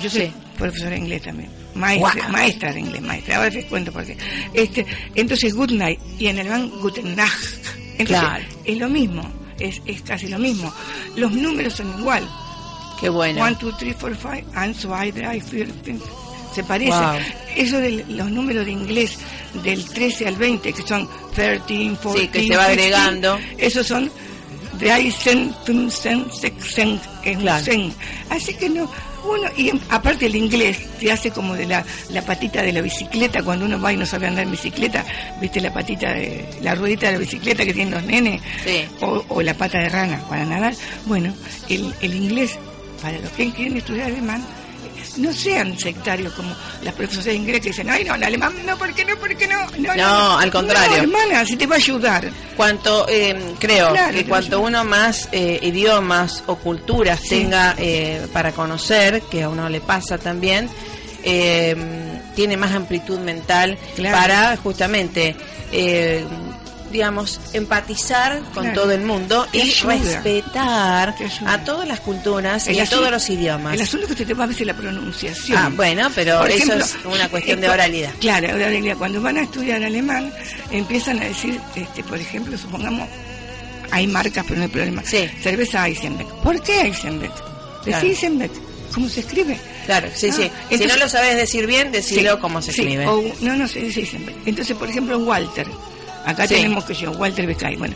Yo 0.01 0.09
soy 0.09 0.21
Sí. 0.27 0.31
profesora 0.57 0.91
de 0.91 0.97
inglés 0.97 1.21
también. 1.23 1.49
Maestra, 1.75 2.27
maestra 2.29 2.71
de 2.73 2.79
inglés, 2.81 3.01
maestra. 3.01 3.37
Ahora 3.37 3.49
les 3.49 3.65
cuento 3.65 3.91
por 3.91 4.05
qué. 4.05 4.17
Este, 4.53 4.85
entonces, 5.15 5.53
good 5.53 5.71
night. 5.71 5.99
Y 6.19 6.27
en 6.27 6.39
alemán, 6.39 6.69
guten 6.81 7.15
Nacht. 7.15 7.65
Entonces, 7.97 8.19
Claro. 8.19 8.43
es 8.65 8.77
lo 8.77 8.89
mismo. 8.89 9.23
Es, 9.59 9.81
es 9.85 10.01
casi 10.01 10.27
lo 10.27 10.37
mismo. 10.39 10.73
Los 11.15 11.31
números 11.31 11.73
son 11.73 11.87
igual. 11.99 12.27
Qué 12.99 13.09
bueno. 13.09 13.41
1, 13.43 13.57
2, 13.59 13.77
3, 13.77 13.95
4, 13.99 14.17
5, 14.21 14.29
1, 14.55 14.67
2, 14.67 14.75
3, 15.11 15.67
4, 15.67 15.75
5. 15.85 16.05
Se 16.55 16.63
parece. 16.63 16.91
Wow. 16.91 17.15
Eso 17.57 17.77
de 17.79 18.05
los 18.09 18.29
números 18.31 18.65
de 18.65 18.71
inglés 18.71 19.17
del 19.63 19.83
13 19.85 20.27
al 20.27 20.35
20, 20.37 20.71
que 20.73 20.81
son 20.81 21.07
13, 21.33 21.59
14, 21.97 22.19
Sí, 22.21 22.27
que 22.29 22.47
se 22.47 22.55
va 22.55 22.67
15, 22.67 22.71
agregando. 22.71 23.39
Esos 23.57 23.85
son 23.87 24.09
13, 24.79 25.49
15, 25.65 26.15
16, 26.15 26.99
que 27.23 27.31
es 27.31 27.35
un 27.37 27.41
Claro. 27.43 27.63
cen. 27.65 27.93
Así 28.29 28.53
que 28.53 28.69
no, 28.69 28.89
uno, 29.25 29.49
y 29.57 29.69
en- 29.69 29.81
aparte 29.89 30.25
el 30.27 30.35
inglés 30.35 30.77
te 30.99 31.11
hace 31.11 31.31
como 31.31 31.55
de 31.55 31.65
la, 31.65 31.83
la 32.09 32.21
patita 32.21 32.61
de 32.61 32.71
la 32.73 32.81
bicicleta, 32.81 33.41
cuando 33.43 33.65
uno 33.65 33.79
va 33.81 33.91
y 33.93 33.97
no 33.97 34.05
sabe 34.05 34.27
andar 34.27 34.43
en 34.45 34.51
bicicleta, 34.51 35.03
viste 35.41 35.59
la 35.61 35.73
patita 35.73 36.13
de, 36.13 36.45
la 36.61 36.75
ruedita 36.75 37.07
de 37.07 37.13
la 37.13 37.19
bicicleta 37.19 37.65
que 37.65 37.73
tienen 37.73 37.93
los 37.93 38.03
nenes, 38.03 38.41
Sí. 38.65 38.85
o, 39.01 39.23
o 39.29 39.41
la 39.41 39.53
pata 39.55 39.79
de 39.79 39.89
rana 39.89 40.21
para 40.29 40.45
nadar. 40.45 40.73
Bueno, 41.05 41.33
el, 41.69 41.93
el 42.01 42.13
inglés, 42.15 42.57
para 43.05 43.19
los 43.19 43.29
que 43.33 43.51
quieren 43.51 43.77
estudiar 43.77 44.07
alemán, 44.07 44.43
no 45.17 45.31
sean 45.31 45.77
sectarios 45.77 46.33
como 46.33 46.55
las 46.81 46.91
profesoras 46.95 47.25
de 47.25 47.35
inglés 47.35 47.61
que 47.61 47.67
dicen, 47.69 47.87
ay 47.87 48.03
no, 48.03 48.15
el 48.15 48.23
alemán 48.23 48.51
no, 48.65 48.75
¿por 48.79 48.91
qué 48.95 49.05
no? 49.05 49.15
¿Por 49.17 49.35
qué 49.37 49.47
no? 49.47 49.59
No, 49.77 49.95
No, 49.95 50.39
al 50.39 50.49
contrario. 50.51 50.97
No, 50.97 51.03
hermana, 51.03 51.45
si 51.45 51.55
te 51.55 51.67
va 51.67 51.75
a 51.75 51.77
ayudar. 51.77 52.31
Cuanto, 52.57 53.05
eh, 53.07 53.53
creo 53.59 53.91
Claro, 53.91 54.17
que 54.17 54.25
cuanto 54.25 54.57
no- 54.57 54.63
uno 54.65 54.83
más 54.83 55.29
eh, 55.31 55.59
idiomas 55.61 56.43
o 56.47 56.55
culturas 56.55 57.19
Sí. 57.21 57.29
tenga 57.29 57.75
eh, 57.77 58.25
para 58.33 58.51
conocer, 58.53 59.21
que 59.29 59.43
a 59.43 59.49
uno 59.49 59.69
le 59.69 59.81
pasa 59.81 60.17
también, 60.17 60.67
eh, 61.23 61.75
tiene 62.35 62.57
más 62.57 62.71
amplitud 62.73 63.19
mental 63.19 63.77
Claro. 63.95 64.17
para 64.17 64.57
justamente 64.57 65.35
eh, 65.71 66.25
digamos, 66.95 67.41
empatizar 67.51 68.39
con 68.53 68.63
Claro. 68.63 68.81
todo 68.81 68.91
el 68.93 69.01
mundo 69.01 69.45
Te 69.51 69.57
y 69.57 69.61
ayuda. 69.63 69.95
respetar 69.95 71.13
a 71.45 71.63
todas 71.65 71.85
las 71.87 71.99
culturas 71.99 72.67
El 72.67 72.75
y 72.75 72.79
a 72.79 72.85
todos 72.89 73.11
los 73.11 73.29
idiomas. 73.29 73.73
El 73.73 73.81
asunto 73.81 74.07
que 74.07 74.15
te 74.15 74.25
te 74.25 74.33
va 74.33 74.45
a 74.45 74.47
veces 74.47 74.65
la 74.65 74.73
pronunciación. 74.73 75.57
Ah, 75.57 75.69
bueno, 75.75 76.09
pero 76.15 76.39
Por 76.39 76.49
eso 76.51 76.63
ejemplo, 76.73 76.85
es 76.85 76.95
una 77.05 77.27
cuestión 77.29 77.59
de 77.59 77.69
oralidad. 77.69 78.11
Claro, 78.21 78.47
de 78.47 78.53
oralidad. 78.65 78.95
Cuando 78.97 79.21
van 79.21 79.37
a 79.37 79.41
estudiar 79.41 79.83
alemán, 79.83 80.31
empiezan 80.71 81.19
a 81.21 81.25
decir, 81.25 81.59
este, 81.75 82.01
por 82.05 82.17
ejemplo, 82.17 82.57
supongamos, 82.57 83.09
hay 83.91 84.07
marcas, 84.07 84.45
pero 84.47 84.57
no 84.59 84.63
hay 84.63 84.71
problema. 84.71 85.03
Sí. 85.05 85.29
Cerveza 85.43 85.85
Eisenbeck. 85.85 86.27
¿Por 86.41 86.61
qué 86.61 86.81
Eisenbeck? 86.81 87.33
Decí 87.83 87.89
Claro. 87.91 88.07
Eisenbeck. 88.07 88.51
¿Cómo 88.93 89.09
se 89.09 89.19
escribe? 89.19 89.59
Claro, 89.85 90.07
sí, 90.15 90.29
Ah, 90.31 90.33
sí. 90.33 90.41
si 90.43 90.51
entonces- 90.75 90.87
no 90.87 91.03
lo 91.03 91.09
sabes 91.09 91.35
decir 91.35 91.67
bien, 91.67 91.91
decilo 91.91 92.35
Sí, 92.35 92.39
como 92.41 92.61
se 92.61 92.71
sí, 92.71 92.81
escribe. 92.81 93.05
o- 93.07 93.23
no, 93.41 93.55
no 93.57 93.67
se 93.67 93.79
dice 93.81 93.99
Eisenbeck. 93.99 94.35
Entonces, 94.47 94.75
por 94.77 94.89
ejemplo, 94.89 95.17
Walter. 95.19 95.67
Acá 96.25 96.47
Sí. 96.47 96.55
tenemos 96.55 96.83
que 96.85 96.93
yo, 96.93 97.11
Walter 97.11 97.45
Beccay. 97.47 97.75
Bueno, 97.75 97.95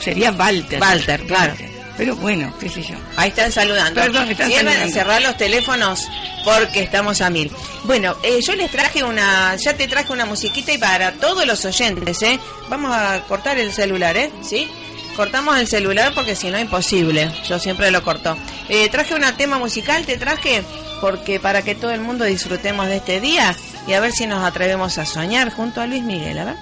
sería 0.00 0.30
Walter. 0.32 0.80
Walter, 0.80 1.26
claro. 1.26 1.54
Pero 1.96 2.14
bueno, 2.16 2.52
qué 2.60 2.68
sé 2.68 2.82
yo. 2.82 2.94
Ahí 3.16 3.30
están 3.30 3.50
saludando. 3.50 3.98
Perdón, 4.02 4.30
están 4.30 4.50
Cierran- 4.50 4.66
saludando. 4.74 4.92
cerrar 4.92 5.22
los 5.22 5.36
teléfonos 5.38 6.06
porque 6.44 6.80
estamos 6.82 7.22
a 7.22 7.30
mil. 7.30 7.50
Bueno, 7.84 8.14
eh, 8.22 8.38
yo 8.46 8.54
les 8.54 8.70
traje 8.70 9.02
una, 9.02 9.56
ya 9.56 9.74
te 9.74 9.88
traje 9.88 10.12
una 10.12 10.26
musiquita 10.26 10.72
y 10.72 10.78
para 10.78 11.12
todos 11.12 11.46
los 11.46 11.64
oyentes, 11.64 12.20
¿eh? 12.22 12.38
Vamos 12.68 12.94
a 12.94 13.22
cortar 13.26 13.58
el 13.58 13.72
celular, 13.72 14.14
¿eh? 14.18 14.30
¿Sí? 14.42 14.68
Cortamos 15.16 15.56
el 15.58 15.66
celular 15.66 16.12
porque 16.14 16.36
si 16.36 16.50
no 16.50 16.58
imposible. 16.58 17.30
Yo 17.48 17.58
siempre 17.58 17.90
lo 17.90 18.02
corto. 18.02 18.36
Eh, 18.68 18.90
traje 18.90 19.14
un 19.14 19.22
tema 19.38 19.56
musical, 19.58 20.04
te 20.04 20.18
traje 20.18 20.62
porque 21.00 21.40
para 21.40 21.62
que 21.62 21.74
todo 21.74 21.92
el 21.92 22.02
mundo 22.02 22.26
disfrutemos 22.26 22.88
de 22.88 22.96
este 22.96 23.20
día 23.22 23.56
y 23.86 23.94
a 23.94 24.00
ver 24.00 24.12
si 24.12 24.26
nos 24.26 24.44
atrevemos 24.44 24.98
a 24.98 25.06
soñar 25.06 25.50
junto 25.50 25.80
a 25.80 25.86
Luis 25.86 26.02
Miguel, 26.02 26.38
a 26.40 26.44
ver. 26.44 26.56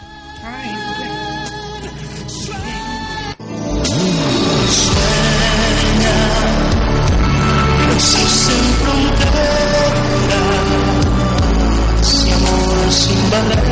Existen 7.94 8.64
fronteras 8.82 9.94
y 12.24 12.30
amor 12.30 12.92
sin 12.92 13.30
barreras. 13.30 13.63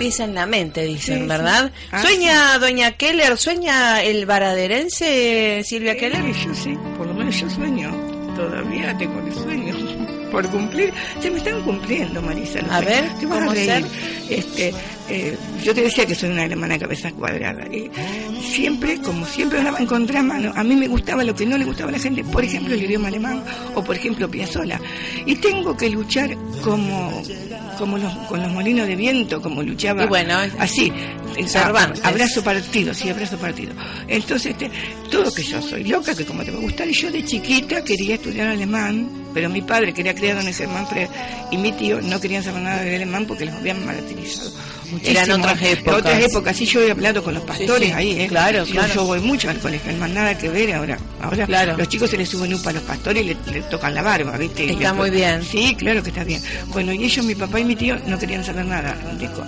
Empieza 0.00 0.24
en 0.24 0.34
la 0.34 0.46
mente, 0.46 0.82
dicen, 0.86 1.14
Sí, 1.16 1.20
sí. 1.20 1.28
¿verdad? 1.28 1.70
Ah, 1.92 2.00
Sueña 2.00 2.58
doña 2.58 2.92
Keller, 2.92 3.36
sueña 3.36 4.02
el 4.02 4.24
varaderense 4.24 5.62
Silvia 5.62 5.94
Keller. 5.98 6.22
Sí, 6.34 6.40
yo 6.46 6.54
sí, 6.54 6.78
por 6.96 7.06
lo 7.06 7.12
menos 7.12 7.38
yo 7.38 7.50
sueño 7.50 7.90
todavía 8.34 8.96
tengo 8.96 9.20
el 9.20 9.34
sueño 9.34 9.74
por 10.32 10.48
cumplir. 10.48 10.90
Se 11.20 11.30
me 11.30 11.36
están 11.36 11.60
cumpliendo, 11.64 12.22
Marisa. 12.22 12.60
A 12.70 12.80
ver, 12.80 13.04
Te 13.20 13.26
vas 13.26 13.36
a 13.36 13.40
¿cómo 13.40 13.52
reír. 13.52 13.84
Este, 14.30 14.72
eh, 15.10 15.36
yo 15.62 15.74
te 15.74 15.82
decía 15.82 16.06
que 16.06 16.14
soy 16.14 16.30
una 16.30 16.44
alemana 16.44 16.78
cabeza 16.78 17.10
cuadrada. 17.12 17.66
Y 17.66 17.90
siempre, 18.40 18.96
como 19.02 19.26
siempre 19.26 19.58
andaba 19.58 19.80
en 19.80 19.86
contramano, 19.86 20.50
a 20.56 20.64
mí 20.64 20.76
me 20.76 20.88
gustaba 20.88 21.24
lo 21.24 21.34
que 21.34 21.44
no 21.44 21.58
le 21.58 21.64
gustaba 21.66 21.90
a 21.90 21.92
la 21.92 21.98
gente, 21.98 22.24
por 22.24 22.42
ejemplo, 22.42 22.72
el 22.72 22.82
idioma 22.84 23.08
alemán 23.08 23.44
o, 23.74 23.84
por 23.84 23.96
ejemplo, 23.96 24.30
Piazzolla. 24.30 24.80
Y 25.26 25.34
tengo 25.36 25.76
que 25.76 25.90
luchar 25.90 26.30
como, 26.62 27.22
como 27.80 27.98
los, 27.98 28.12
con 28.28 28.40
los 28.40 28.52
molinos 28.52 28.86
de 28.86 28.94
viento, 28.94 29.40
como 29.42 29.62
luchaba 29.62 30.04
Y 30.04 30.06
bueno, 30.06 30.36
así. 30.58 30.92
Cervantes. 31.46 32.04
a- 32.04 32.08
Abrazo 32.08 32.44
partido, 32.44 32.92
sí, 32.94 33.08
abrazo 33.08 33.38
partido. 33.38 33.72
Entonces, 34.06 34.52
este, 34.52 34.70
todo 35.10 35.32
que 35.32 35.42
yo 35.42 35.60
soy 35.62 35.84
loca, 35.84 36.14
que 36.14 36.24
como 36.26 36.44
te 36.44 36.50
va 36.50 36.58
a 36.58 36.60
gustar, 36.60 36.86
y 36.88 36.92
yo 36.92 37.10
de 37.10 37.24
chiquita 37.24 37.82
quería 37.82 38.16
estudiar 38.16 38.48
alemán, 38.48 39.08
pero 39.32 39.48
mi 39.48 39.62
padre 39.62 39.92
quería 39.94 40.14
criado 40.14 40.40
en 40.40 40.48
el 40.48 40.54
Germán 40.54 40.86
Freire 40.86 41.08
y 41.50 41.56
mi 41.56 41.72
tío 41.72 42.00
no 42.02 42.20
querían 42.20 42.42
saber 42.44 42.62
nada 42.62 42.82
del 42.82 42.96
alemán 42.96 43.24
porque 43.26 43.46
los 43.46 43.54
habían 43.54 43.84
martirizado. 43.86 44.50
Muchísimo. 44.90 45.18
Eran 45.20 45.40
otras 45.40 45.62
épocas. 45.62 45.94
Otras 46.00 46.24
épocas, 46.24 46.56
sí, 46.56 46.66
yo 46.66 46.80
he 46.82 46.90
hablado 46.90 47.22
con 47.22 47.34
los 47.34 47.42
pastores 47.44 47.88
sí, 47.88 47.94
ahí, 47.94 48.20
¿eh? 48.20 48.26
claro, 48.28 48.64
Yo- 48.64 48.72
claro. 48.72 48.94
Yo 48.94 49.04
voy 49.04 49.20
mucho 49.20 49.50
al 49.50 49.58
colegio, 49.58 49.92
no 49.92 50.08
nada 50.08 50.36
que 50.36 50.48
ver 50.48 50.72
ahora. 50.74 50.98
Ahora 51.20 51.46
Claro. 51.46 51.76
los 51.76 51.88
chicos 51.88 52.10
se 52.10 52.16
les 52.16 52.28
suben 52.28 52.52
upa 52.54 52.70
a 52.70 52.72
los 52.74 52.82
pastores 52.82 53.22
y 53.22 53.26
le, 53.26 53.36
le 53.52 53.62
tocan 53.62 53.94
la 53.94 54.02
barba, 54.02 54.36
¿viste? 54.36 54.70
Está 54.72 54.92
muy 54.92 55.10
bien. 55.10 55.42
Sí, 55.44 55.74
claro 55.78 56.02
que 56.02 56.08
está 56.10 56.24
bien. 56.24 56.42
Bueno, 56.68 56.92
y 56.92 57.04
ellos, 57.04 57.24
mi 57.24 57.34
papá 57.34 57.60
y 57.60 57.64
mi 57.64 57.76
tío, 57.76 57.96
no 58.06 58.18
querían 58.18 58.44
saber 58.44 58.64
nada 58.66 58.96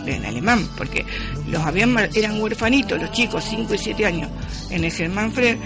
de, 0.05 0.19
de 0.19 0.27
alemán, 0.27 0.69
porque 0.77 1.05
los 1.49 1.63
habían 1.63 1.97
eran 2.15 2.41
huerfanitos, 2.41 3.01
los 3.01 3.11
chicos, 3.13 3.45
5 3.49 3.75
y 3.75 3.79
7 3.79 4.07
años, 4.07 4.31
en 4.71 4.85
el 4.85 4.93
Germán 4.93 5.33
Freire, 5.33 5.59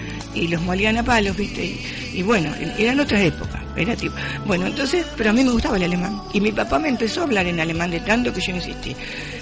y 0.43 0.47
los 0.47 0.61
molían 0.61 0.97
a 0.97 1.03
palos, 1.03 1.35
¿viste? 1.37 1.65
Y, 1.65 2.19
y 2.19 2.23
bueno, 2.23 2.51
eran 2.77 2.99
otras 2.99 3.21
épocas. 3.21 3.61
Era 3.75 3.95
tipo. 3.95 4.15
Bueno, 4.45 4.65
entonces, 4.65 5.05
pero 5.15 5.29
a 5.29 5.33
mí 5.33 5.43
me 5.43 5.51
gustaba 5.51 5.77
el 5.77 5.83
alemán. 5.83 6.19
Y 6.33 6.41
mi 6.41 6.51
papá 6.51 6.79
me 6.79 6.89
empezó 6.89 7.21
a 7.21 7.23
hablar 7.25 7.45
en 7.45 7.59
alemán 7.59 7.91
de 7.91 7.99
tanto 7.99 8.33
que 8.33 8.41
yo 8.41 8.55
insistí. 8.55 8.95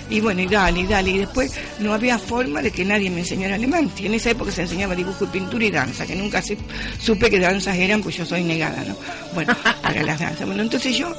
Y 0.10 0.20
bueno, 0.20 0.42
y 0.42 0.48
dale, 0.48 0.82
y 0.82 0.86
dale. 0.86 1.12
Y 1.12 1.18
después 1.20 1.54
no 1.80 1.94
había 1.94 2.20
forma 2.20 2.62
de 2.62 2.70
que 2.70 2.84
nadie 2.84 3.10
me 3.10 3.22
enseñara 3.22 3.56
alemán. 3.56 3.90
Y 3.98 4.08
en 4.08 4.16
esa 4.16 4.32
época 4.32 4.52
se 4.52 4.64
enseñaba 4.64 4.94
dibujo 4.94 5.24
y 5.24 5.28
pintura 5.28 5.64
y 5.66 5.72
danza, 5.72 6.06
que 6.06 6.16
nunca 6.18 6.42
se- 6.42 6.58
supe 7.02 7.30
que 7.30 7.40
danzas 7.40 7.78
eran, 7.78 8.02
pues 8.04 8.18
yo 8.18 8.26
soy 8.26 8.44
negada, 8.44 8.84
¿no? 8.86 8.98
Bueno, 9.34 9.56
para 9.82 10.04
las 10.04 10.20
danzas. 10.20 10.46
Bueno, 10.46 10.64
entonces 10.64 10.98
yo, 10.98 11.14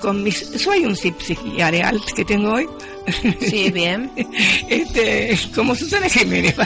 con 0.00 0.24
mis. 0.24 0.36
Soy 0.56 0.84
un 0.84 0.96
areal 1.62 2.00
que 2.16 2.24
tengo 2.24 2.52
hoy. 2.54 2.66
Sí, 3.48 3.70
bien. 3.70 4.10
este, 4.68 5.38
como 5.54 5.76
Susana 5.76 6.08
Jiménez. 6.08 6.56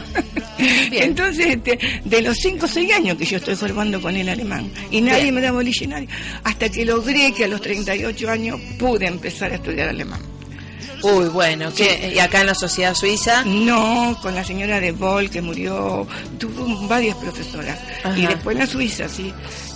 Entonces, 0.93 1.47
este, 1.47 1.79
de 2.05 2.23
los 2.23 2.37
5 2.37 2.65
o 2.65 2.69
6 2.69 2.93
años 2.95 3.17
que 3.17 3.25
yo 3.25 3.37
estoy 3.39 3.57
formando 3.57 4.01
con 4.01 4.17
el 4.17 4.29
alemán, 4.29 4.71
y 4.91 5.01
nadie 5.01 5.25
Bien. 5.25 5.35
me 5.35 5.41
da 5.41 5.53
bolilla, 5.53 5.87
nadie, 5.87 6.09
hasta 6.45 6.69
que 6.69 6.85
logré 6.85 7.33
que 7.33 7.45
a 7.45 7.49
los 7.49 7.61
38 7.61 8.31
años 8.31 8.61
pude 8.79 9.07
empezar 9.07 9.53
a 9.53 9.57
estudiar 9.57 9.89
alemán. 9.89 10.21
Uy, 11.03 11.29
bueno. 11.29 11.71
¿y 11.79 12.19
acá 12.19 12.41
en 12.41 12.47
la 12.49 12.55
sociedad 12.55 12.95
suiza? 12.95 13.45
No, 13.45 14.19
con 14.21 14.35
la 14.35 14.45
señora 14.45 14.81
de 14.81 14.93
Boll 14.93 15.31
que 15.31 15.41
murió, 15.41 16.07
tuve 16.39 16.87
varias 16.89 17.17
profesoras. 17.17 17.79
Ajá. 18.05 18.19
Y 18.19 18.27
después 18.27 18.55
en 18.55 18.61
la 18.61 18.67
Suiza, 18.67 19.09
sí. 19.09 19.33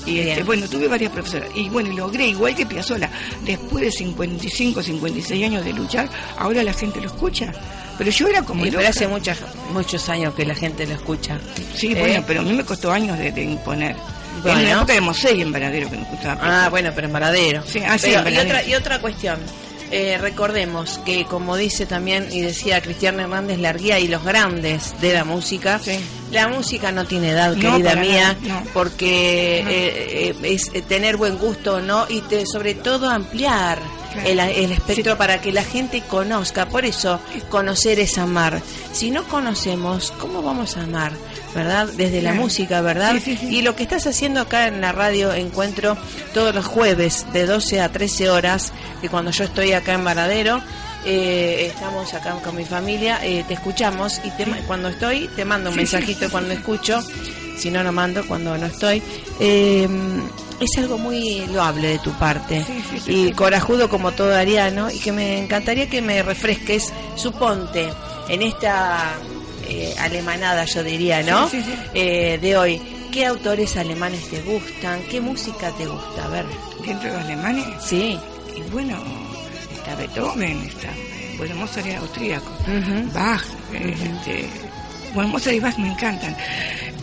Y 0.06 0.20
este, 0.20 0.42
bueno, 0.42 0.68
tuve 0.68 0.86
varias 0.86 1.12
profesoras. 1.12 1.48
Y 1.54 1.68
bueno, 1.70 1.90
y 1.92 1.96
logré, 1.96 2.26
igual 2.26 2.54
que 2.54 2.66
Piazzolla, 2.66 3.10
después 3.44 3.84
de 3.84 3.90
55, 3.90 4.82
56 4.82 5.44
años 5.44 5.64
de 5.64 5.72
luchar, 5.72 6.08
ahora 6.38 6.62
la 6.62 6.74
gente 6.74 7.00
lo 7.00 7.06
escucha. 7.06 7.52
Pero 7.96 8.10
yo 8.10 8.28
era 8.28 8.42
como 8.42 8.66
Y 8.66 8.70
pero 8.70 8.86
hace 8.86 9.06
muchas, 9.06 9.38
muchos 9.72 10.08
años 10.08 10.34
que 10.34 10.44
la 10.44 10.54
gente 10.54 10.86
lo 10.86 10.94
escucha. 10.94 11.38
Sí, 11.74 11.92
¿Eh? 11.92 11.98
bueno, 11.98 12.24
pero 12.26 12.40
a 12.40 12.42
mí 12.42 12.52
me 12.52 12.64
costó 12.64 12.92
años 12.92 13.18
de, 13.18 13.32
de 13.32 13.42
imponer. 13.42 13.96
Bueno. 14.42 14.58
En 14.58 14.64
la 14.66 14.72
época 14.72 14.92
de 14.94 15.00
Mosey 15.00 15.40
en 15.40 15.52
Varadero 15.52 15.88
que 15.88 15.96
me 15.96 16.04
gustaba. 16.04 16.40
Ah, 16.42 16.68
bueno, 16.68 16.90
pero 16.94 17.06
en 17.06 17.12
Varadero. 17.12 17.62
Sí, 17.66 17.80
ah, 17.86 17.96
sí, 17.96 18.10
Pero, 18.12 18.28
en 18.28 18.34
y, 18.34 18.38
otra, 18.38 18.62
y 18.64 18.74
otra 18.74 19.00
cuestión. 19.00 19.38
Eh, 19.90 20.18
recordemos 20.18 20.98
que, 21.04 21.24
como 21.24 21.56
dice 21.56 21.86
también 21.86 22.28
y 22.32 22.40
decía 22.40 22.80
Cristian 22.80 23.20
Hernández 23.20 23.58
Larguía 23.60 23.98
y 24.00 24.08
los 24.08 24.24
grandes 24.24 24.98
de 25.00 25.12
la 25.12 25.24
música, 25.24 25.78
Sí. 25.78 25.98
la 26.32 26.48
música 26.48 26.90
no 26.90 27.04
tiene 27.04 27.30
edad, 27.30 27.54
No, 27.54 27.72
querida 27.76 27.94
mía, 27.96 28.36
no. 28.42 28.62
porque 28.72 29.60
eh, 29.60 29.64
eh, 29.68 30.34
es 30.42 30.70
eh, 30.74 30.82
tener 30.82 31.16
buen 31.16 31.38
gusto, 31.38 31.80
¿no? 31.80 32.06
Y 32.08 32.22
te- 32.22 32.46
sobre 32.46 32.74
todo 32.74 33.08
ampliar. 33.08 33.78
El, 34.24 34.40
el 34.40 34.72
espectro 34.72 35.16
para 35.16 35.40
que 35.40 35.52
la 35.52 35.64
gente 35.64 36.02
conozca. 36.02 36.66
Por 36.66 36.84
eso, 36.84 37.20
conocer 37.50 37.98
es 38.00 38.18
amar. 38.18 38.62
Si 38.92 39.10
no 39.10 39.24
conocemos, 39.24 40.12
¿cómo 40.18 40.42
vamos 40.42 40.76
a 40.76 40.82
amar? 40.82 41.12
¿Verdad? 41.54 41.88
Desde 41.96 42.20
la 42.22 42.34
música, 42.34 42.80
¿verdad? 42.80 43.14
Sí, 43.14 43.20
sí, 43.20 43.36
sí. 43.36 43.56
Y 43.56 43.62
lo 43.62 43.76
que 43.76 43.84
estás 43.84 44.06
haciendo 44.06 44.40
acá 44.40 44.66
en 44.66 44.80
la 44.80 44.92
radio 44.92 45.32
encuentro 45.32 45.96
todos 46.32 46.54
los 46.54 46.66
jueves 46.66 47.26
de 47.32 47.46
12 47.46 47.80
a 47.80 47.90
13 47.90 48.30
horas, 48.30 48.72
que 49.00 49.08
cuando 49.08 49.30
yo 49.30 49.44
estoy 49.44 49.72
acá 49.72 49.94
en 49.94 50.04
Varadero, 50.04 50.60
eh, 51.06 51.66
estamos 51.66 52.14
acá 52.14 52.32
con 52.42 52.56
mi 52.56 52.64
familia, 52.64 53.20
eh, 53.22 53.44
te 53.46 53.54
escuchamos 53.54 54.20
y 54.24 54.30
te 54.30 54.46
cuando 54.66 54.88
estoy 54.88 55.28
te 55.36 55.44
mando 55.44 55.68
un 55.68 55.76
mensajito 55.76 56.30
cuando 56.30 56.54
escucho, 56.54 57.02
si 57.58 57.70
no, 57.70 57.84
no 57.84 57.92
mando 57.92 58.26
cuando 58.26 58.56
no 58.56 58.66
estoy. 58.66 59.02
Eh, 59.38 59.86
es 60.60 60.78
algo 60.78 60.98
muy 60.98 61.46
loable 61.46 61.88
de 61.88 61.98
tu 61.98 62.12
parte 62.12 62.64
Sí, 62.64 62.84
sí, 62.90 63.00
sí, 63.00 63.26
y 63.28 63.32
corajudo 63.32 63.88
como 63.88 64.12
todo 64.12 64.34
ariano 64.34 64.90
y 64.90 64.98
que 64.98 65.12
me 65.12 65.38
encantaría 65.38 65.88
que 65.88 66.00
me 66.00 66.22
refresques, 66.22 66.92
suponte, 67.16 67.92
en 68.28 68.42
esta 68.42 69.14
eh, 69.68 69.94
alemanada, 69.98 70.64
yo 70.64 70.82
diría, 70.82 71.22
¿no? 71.22 71.48
Sí, 71.48 71.62
sí, 71.62 71.70
sí. 71.72 71.78
Eh, 71.94 72.38
de 72.40 72.56
hoy. 72.56 72.80
¿Qué 73.12 73.26
autores 73.26 73.76
alemanes 73.76 74.28
te 74.28 74.42
gustan? 74.42 75.00
¿Qué 75.04 75.20
música 75.20 75.70
te 75.72 75.86
gusta? 75.86 76.24
A 76.24 76.28
ver. 76.28 76.44
Dentro 76.84 77.10
de 77.10 77.16
los 77.16 77.24
alemanes. 77.24 77.64
Sí. 77.80 78.18
Y 78.56 78.60
bueno, 78.72 78.96
está 79.72 79.94
Beethoven, 79.94 80.62
está. 80.66 80.88
Bueno, 81.38 81.54
Mozart 81.56 81.86
austríaco. 81.98 82.50
Ujú. 82.62 83.12
Bach, 83.12 83.42
eh, 83.72 83.94
este, 84.18 84.48
bueno, 85.14 85.28
Mozart 85.30 85.54
y 85.56 85.60
Bach 85.60 85.78
me 85.78 85.92
encantan. 85.92 86.36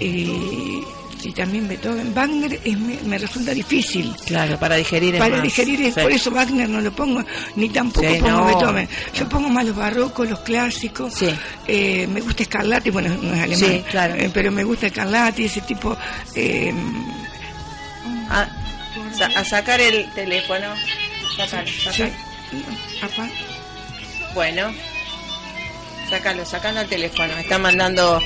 Y, 0.02 0.84
y 1.24 1.32
también 1.34 1.68
Beethoven. 1.68 2.14
Wagner 2.14 2.60
es- 2.64 2.78
me, 2.78 2.98
me 3.04 3.18
resulta 3.18 3.54
difícil. 3.54 4.14
Claro, 4.26 4.58
para 4.60 4.76
digerir 4.76 5.16
es 5.16 5.20
Para 5.20 5.36
más. 5.36 5.44
digerir, 5.44 5.82
es 5.82 5.94
Sí. 5.94 6.00
por 6.02 6.12
eso 6.12 6.32
Wagner 6.32 6.68
no 6.70 6.82
lo 6.82 6.92
pongo, 6.92 7.24
ni 7.56 7.70
tampoco 7.70 8.08
Sí, 8.08 8.16
pongo 8.20 8.38
no. 8.38 8.46
Beethoven. 8.46 8.90
Yo 9.14 9.30
pongo 9.30 9.50
más 9.50 9.66
los 9.66 9.76
barrocos, 9.76 10.30
los 10.30 10.40
clásicos. 10.40 11.14
Sí. 11.14 11.30
Eh, 11.68 12.08
me 12.08 12.22
gusta 12.22 12.44
Scarlatti, 12.44 12.90
bueno, 12.90 13.10
no 13.22 13.34
es 13.34 13.42
alemán, 13.42 13.70
Sí, 13.70 13.84
claro. 13.90 14.16
eh, 14.16 14.30
pero 14.34 14.52
me 14.52 14.64
gusta 14.64 14.90
Scarlatti, 14.90 15.46
ese 15.46 15.62
tipo. 15.62 15.96
Eh, 16.36 16.74
A, 18.30 18.48
sa- 19.18 19.40
a 19.40 19.44
sacar 19.44 19.80
el 19.82 20.10
teléfono. 20.14 20.68
Sacar, 21.38 21.66
sacar. 21.68 22.10
Bueno. 24.34 24.72
Sácalo, 26.10 26.46
sacando 26.46 26.82
el 26.82 26.88
teléfono. 26.88 27.34
Me 27.36 27.42
están 27.42 27.62
mandando. 27.62 28.20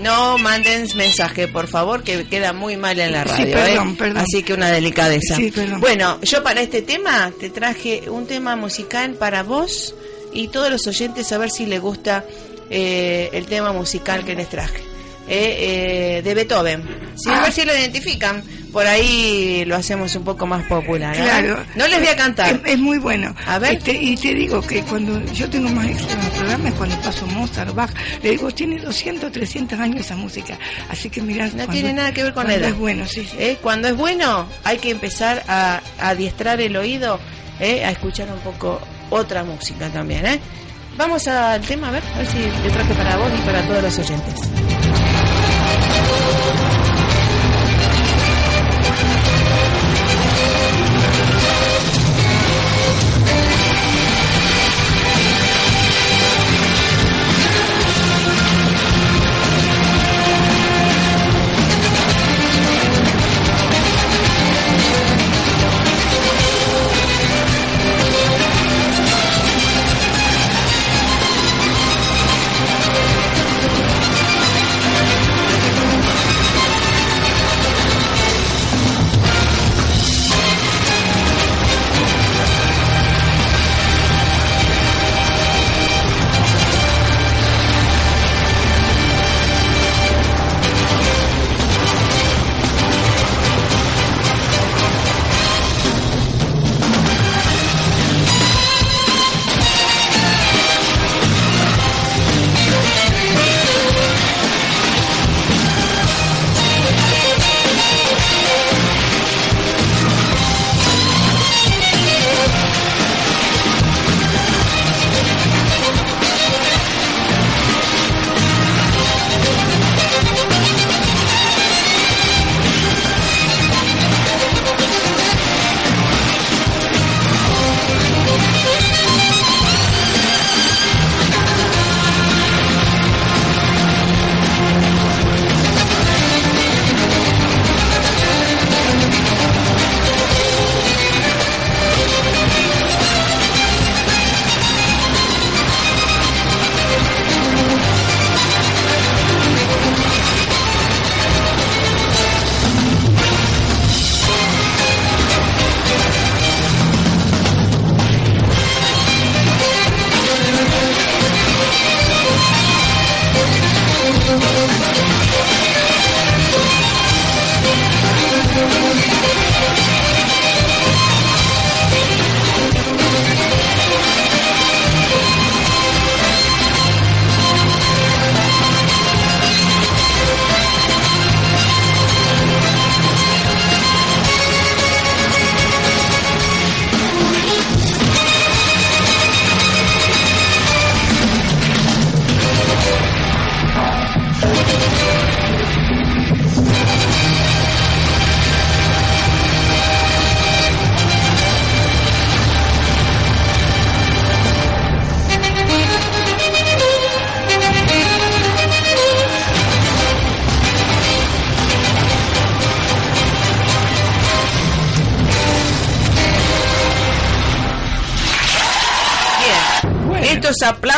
No 0.00 0.38
manden 0.38 0.88
mensaje, 0.96 1.46
por 1.48 1.68
favor, 1.68 2.02
que 2.02 2.24
queda 2.26 2.52
muy 2.52 2.76
mal 2.76 2.98
en 2.98 3.12
la 3.12 3.24
Sí, 3.24 3.30
radio. 3.30 3.52
perdón, 3.54 3.88
¿eh? 3.88 3.94
perdón. 3.98 4.18
Así 4.18 4.42
que 4.42 4.54
una 4.54 4.70
delicadeza. 4.70 5.36
Sí. 5.36 5.52
Bueno, 5.78 6.18
yo 6.22 6.42
para 6.42 6.60
este 6.62 6.82
tema 6.82 7.32
te 7.38 7.50
traje 7.50 8.08
un 8.08 8.26
tema 8.26 8.56
musical 8.56 9.12
para 9.14 9.42
vos 9.42 9.94
y 10.32 10.48
todos 10.48 10.70
los 10.70 10.86
oyentes 10.86 11.30
a 11.32 11.38
ver 11.38 11.50
si 11.50 11.66
les 11.66 11.80
gusta 11.80 12.24
eh, 12.70 13.30
el 13.32 13.46
tema 13.46 13.72
musical 13.72 14.24
que 14.24 14.34
les 14.34 14.48
traje. 14.48 14.78
Eh, 15.28 16.16
eh, 16.18 16.22
de 16.22 16.34
Beethoven. 16.34 16.82
Sí, 17.16 17.28
a 17.30 17.38
Ah. 17.38 17.42
ver 17.42 17.52
si 17.52 17.64
lo 17.64 17.72
identifican. 17.74 18.42
Por 18.72 18.86
ahí 18.86 19.64
lo 19.66 19.76
hacemos 19.76 20.14
un 20.14 20.24
poco 20.24 20.46
más 20.46 20.64
popular. 20.66 21.14
¿eh? 21.16 21.20
Claro. 21.22 21.58
No 21.74 21.86
les 21.88 21.98
voy 21.98 22.08
a 22.08 22.16
cantar. 22.16 22.54
Es, 22.64 22.72
es 22.72 22.78
muy 22.78 22.98
bueno. 22.98 23.34
A 23.46 23.58
ver. 23.58 23.74
Este, 23.74 23.92
y 23.94 24.16
te 24.16 24.34
digo 24.34 24.60
que 24.62 24.82
cuando 24.82 25.20
yo 25.32 25.48
tengo 25.50 25.68
más 25.70 25.86
éxito 25.86 26.12
en 26.12 26.20
el 26.20 26.30
programa 26.30 26.68
es 26.68 26.74
cuando 26.74 26.96
paso 27.00 27.26
Mozart, 27.26 27.74
Bach. 27.74 27.90
Le 28.22 28.30
digo, 28.30 28.50
tiene 28.52 28.78
200, 28.78 29.32
300 29.32 29.78
años 29.78 30.00
esa 30.00 30.16
música. 30.16 30.58
Así 30.88 31.10
que 31.10 31.20
mirá. 31.22 31.46
No 31.46 31.52
cuando- 31.52 31.72
tiene 31.72 31.92
nada 31.92 32.12
que 32.12 32.22
ver 32.22 32.32
con 32.34 32.44
cuando 32.44 32.60
edad. 32.60 32.70
Es 32.70 32.78
bueno, 32.78 33.06
sí, 33.06 33.26
sí. 33.30 33.36
¿Eh? 33.38 33.58
Cuando 33.62 33.88
es 33.88 33.96
bueno, 33.96 34.46
hay 34.64 34.78
que 34.78 34.90
empezar 34.90 35.42
a, 35.48 35.80
a 35.98 36.08
adiestrar 36.10 36.60
el 36.60 36.76
oído, 36.76 37.18
¿eh? 37.58 37.84
a 37.84 37.90
escuchar 37.90 38.28
un 38.30 38.38
poco 38.40 38.80
otra 39.10 39.42
música 39.44 39.88
también. 39.88 40.24
¿eh? 40.26 40.40
Vamos 40.96 41.26
al 41.28 41.60
tema, 41.62 41.88
a 41.88 41.92
ver, 41.92 42.02
a 42.14 42.18
ver 42.18 42.26
si 42.26 42.38
le 42.38 42.70
traje 42.70 42.94
para 42.94 43.16
vos 43.16 43.30
y 43.36 43.46
para 43.46 43.62
todos 43.62 43.82
los 43.82 43.98
oyentes. 43.98 44.34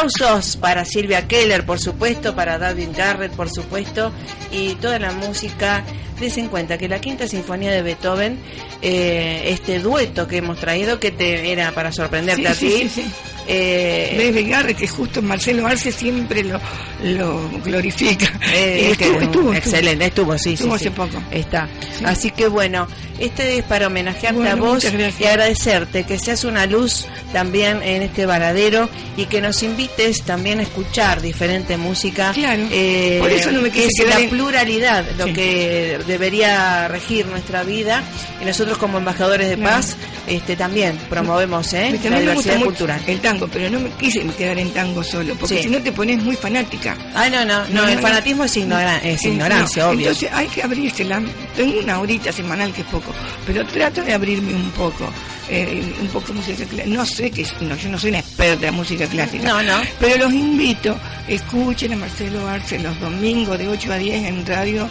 Aplausos 0.06 0.56
para 0.56 0.84
Silvia 0.84 1.26
Keller, 1.28 1.64
por 1.64 1.78
supuesto, 1.78 2.34
para 2.34 2.58
David 2.58 2.88
Garrett, 2.96 3.32
por 3.32 3.48
supuesto, 3.48 4.12
y 4.50 4.74
toda 4.76 4.98
la 4.98 5.12
música. 5.12 5.84
Des 6.20 6.36
en 6.38 6.48
cuenta 6.48 6.78
que 6.78 6.88
la 6.88 7.00
quinta 7.00 7.26
sinfonía 7.26 7.72
de 7.72 7.82
Beethoven, 7.82 8.38
eh, 8.80 9.42
este 9.46 9.80
dueto 9.80 10.28
que 10.28 10.36
hemos 10.36 10.58
traído, 10.58 11.00
que 11.00 11.10
te 11.10 11.50
era 11.50 11.72
para 11.72 11.90
sorprenderte 11.90 12.42
Sí, 12.42 12.46
a 12.46 12.54
sí, 12.54 12.66
ti. 12.66 12.88
sí, 12.88 12.88
sí. 13.02 13.10
eh, 13.48 14.14
Bebe 14.16 14.44
Garrett, 14.44 14.78
que 14.78 14.86
justo 14.86 15.20
Marcelo 15.20 15.66
Arce 15.66 15.90
siempre 15.90 16.44
lo, 16.44 16.60
lo 17.02 17.48
glorifica. 17.64 18.32
Eh, 18.54 18.90
Y 18.92 18.96
que- 18.96 19.04
estuvo, 19.06 19.20
estuvo, 19.20 19.54
excelente, 19.54 20.06
estuvo, 20.06 20.38
sí, 20.38 20.52
Estuvo 20.54 20.78
sí, 20.78 20.84
hace 20.84 20.84
sí. 20.84 20.90
poco. 20.90 21.22
Está. 21.30 21.68
Sí. 21.98 22.04
Así 22.04 22.30
que 22.30 22.48
bueno, 22.48 22.86
este 23.18 23.58
es 23.58 23.64
para 23.64 23.86
homenajearte 23.88 24.36
Bueno, 24.38 24.52
a 24.52 24.54
vos 24.56 24.84
y 25.20 25.24
agradecerte 25.26 26.04
que 26.04 26.18
seas 26.18 26.44
una 26.44 26.66
luz 26.66 27.06
también 27.32 27.82
en 27.82 28.02
este 28.02 28.26
varadero 28.26 28.88
y 29.16 29.26
que 29.26 29.40
nos 29.40 29.62
invites 29.62 30.22
también 30.22 30.58
a 30.60 30.62
escuchar 30.62 31.20
diferente 31.22 31.76
música. 31.76 32.32
Claro. 32.32 32.62
Eh, 32.70 33.18
Por 33.20 33.30
eso 33.30 33.50
no 33.52 33.60
me 33.62 33.70
que 33.70 33.82
quise 33.84 33.88
es 33.88 33.94
quedar 34.04 34.18
la 34.18 34.24
en- 34.24 34.30
pluralidad 34.30 35.04
lo 35.18 35.26
que 35.26 35.98
debería 36.06 36.88
regir 36.88 37.26
nuestra 37.26 37.62
vida 37.62 38.02
y 38.40 38.44
nosotros 38.44 38.78
como 38.78 38.98
embajadores 38.98 39.48
de 39.48 39.56
Claro. 39.56 39.76
paz 39.76 39.96
este 40.26 40.56
también 40.56 40.96
promovemos 41.10 41.72
¿eh? 41.72 41.98
La 42.08 42.20
diversidad 42.20 42.60
cultural. 42.60 43.00
el 43.06 43.20
tango, 43.20 43.48
pero 43.48 43.68
no 43.70 43.80
me 43.80 43.90
quise 43.90 44.24
quedar 44.38 44.58
en 44.58 44.70
tango 44.70 45.02
solo, 45.02 45.34
porque 45.34 45.62
si 45.62 45.68
no 45.68 45.80
te 45.82 45.90
pones 45.92 46.22
muy 46.22 46.36
fanática. 46.36 46.91
Ah, 47.14 47.28
no, 47.30 47.44
no, 47.44 47.64
no, 47.68 47.82
No, 47.82 47.88
el 47.88 47.98
fanatismo 47.98 48.44
es, 48.44 48.56
ignora- 48.56 48.98
es 48.98 49.24
ignorancia, 49.24 49.84
no, 49.84 49.90
obvio. 49.90 50.00
Entonces 50.08 50.30
hay 50.32 50.46
que 50.48 50.62
abrírsela. 50.62 51.22
Tengo 51.56 51.78
una 51.80 52.00
horita 52.00 52.32
semanal 52.32 52.72
que 52.72 52.80
es 52.82 52.86
poco, 52.88 53.12
pero 53.46 53.64
trato 53.66 54.02
de 54.02 54.12
abrirme 54.14 54.54
un 54.54 54.70
poco. 54.72 55.08
eh, 55.48 55.82
un 56.00 56.08
poco 56.08 56.32
música 56.32 56.64
clásica. 56.64 56.86
No 56.96 57.04
sé 57.04 57.30
que 57.30 57.46
no, 57.60 57.76
yo 57.76 57.90
no 57.90 57.98
soy 57.98 58.10
una 58.10 58.20
experta 58.20 58.68
en 58.68 58.74
música 58.74 59.06
clásica. 59.06 59.44
No, 59.44 59.60
no. 59.62 59.74
Pero 60.00 60.24
los 60.24 60.32
invito, 60.32 60.96
escuchen 61.28 61.92
a 61.92 61.96
Marcelo 61.96 62.48
Arce 62.48 62.78
los 62.78 62.98
domingos 63.00 63.58
de 63.58 63.68
8 63.68 63.92
a 63.92 63.98
10 63.98 64.24
en 64.24 64.46
radio. 64.46 64.88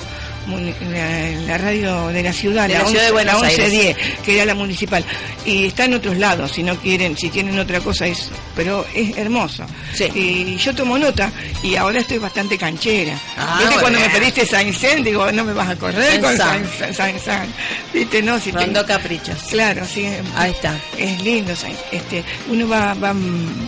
La, 0.47 1.30
la 1.47 1.58
radio 1.58 2.08
de 2.08 2.23
la 2.23 2.34
ciudad, 2.34 2.67
De 2.67 2.73
la, 2.73 2.80
la 2.80 2.86
ciudad 2.88 3.04
de 3.06 3.12
11, 3.12 3.25
la 3.25 3.34
Buenos 3.34 3.43
Aires. 3.43 3.71
1110, 3.71 4.19
que 4.25 4.36
era 4.36 4.45
la 4.45 4.56
municipal. 4.56 5.06
Y 5.45 5.65
está 5.67 5.86
en 5.86 5.93
otros 5.93 6.17
lados, 6.17 6.51
si 6.51 6.63
no 6.63 6.75
quieren, 6.77 7.15
si 7.17 7.30
tienen 7.30 7.58
otra 7.60 7.80
cosa, 7.80 8.08
es, 8.08 8.30
pero 8.56 8.86
es 8.93 9.15
hermoso. 9.17 9.63
Sí. 9.93 10.06
Y 10.15 10.56
yo 10.58 10.73
tomo 10.73 10.97
nota 10.97 11.32
y 11.63 11.75
ahora 11.75 11.99
estoy 11.99 12.17
bastante 12.17 12.58
canchera. 12.58 13.17
Ah, 13.38 13.58
¿Viste 13.60 13.73
muy 13.75 13.82
cuando 13.82 13.99
me 13.99 14.10
pediste 14.10 14.45
Saint 14.45 14.75
digo, 15.06 15.32
no 15.32 15.43
me 15.43 15.54
vas 15.54 15.69
a 15.69 15.75
correr 15.75 16.19
con. 16.19 16.36
Saint 16.36 16.65
Saint 16.95 17.19
Saint. 17.23 17.54
¿Viste? 17.93 18.21
No, 18.21 18.39
si 18.39 18.51
Rondo 18.51 18.84
tengo- 18.84 18.88
Caprichos. 18.88 19.38
Claro, 19.49 19.86
sí. 19.86 20.06
Ahí 20.36 20.51
está. 20.51 20.75
Es 20.97 21.21
lindo, 21.21 21.56
Saint. 21.56 21.77
este, 21.91 22.23
uno 22.49 22.67
va, 22.67 22.93
va, 22.95 23.13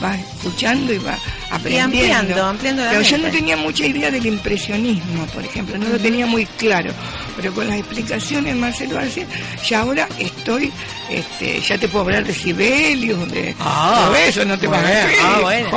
va 0.03 0.15
escuchando 0.15 0.91
y 0.93 0.97
va 0.97 1.17
aprendiendo. 1.55 1.97
ampliando, 1.97 2.45
ampliando 2.45 2.83
la 2.85 2.89
Pero 2.91 3.01
yo 3.03 3.17
no 3.17 3.29
tenía 3.29 3.57
mucha 3.57 3.85
idea 3.85 4.09
del 4.11 4.25
impresionismo, 4.25 5.25
por 5.27 5.43
ejemplo, 5.43 5.77
no 5.77 5.87
lo 5.89 5.99
tenía 5.99 6.25
muy 6.25 6.45
claro. 6.45 6.91
Pero 7.35 7.53
con 7.53 7.67
las 7.67 7.77
explicaciones 7.79 8.53
de 8.53 8.59
Marcelo 8.59 8.99
Arce, 8.99 9.25
ya 9.67 9.79
ahora 9.81 10.07
estoy, 10.19 10.71
este, 11.09 11.59
ya 11.61 11.77
te 11.77 11.87
puedo 11.87 12.05
hablar 12.05 12.23
de 12.25 12.33
Sibelius, 12.33 13.31
de 13.31 13.55
Ah, 13.59 14.03
todo 14.05 14.15
eso, 14.15 14.45
no 14.45 14.57
te 14.59 14.67
vas 14.67 14.79
a 14.79 14.83
bueno, 14.83 15.07
ver. 15.07 15.17
ah, 15.21 15.39
bueno. 15.41 15.69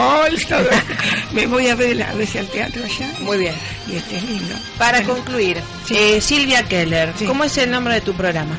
Todo. 0.49 0.69
Me 1.33 1.47
voy 1.47 1.69
a 1.69 1.75
ver 1.75 2.03
a 2.03 2.13
veces 2.15 2.37
al 2.43 2.49
teatro 2.49 2.83
allá. 2.85 3.11
Muy 3.21 3.39
bien. 3.39 3.55
Y 3.91 3.97
este 3.97 4.17
es 4.19 4.23
lindo. 4.25 4.55
Para 4.79 4.99
Bueno, 5.01 5.15
concluir, 5.15 5.59
Sí. 5.87 5.95
eh, 5.97 6.21
Silvia 6.21 6.63
Keller, 6.65 7.13
Sí. 7.19 7.25
¿cómo 7.25 7.45
es 7.45 7.57
el 7.59 7.71
nombre 7.71 7.95
de 7.95 8.01
tu 8.03 8.13
programa? 8.15 8.57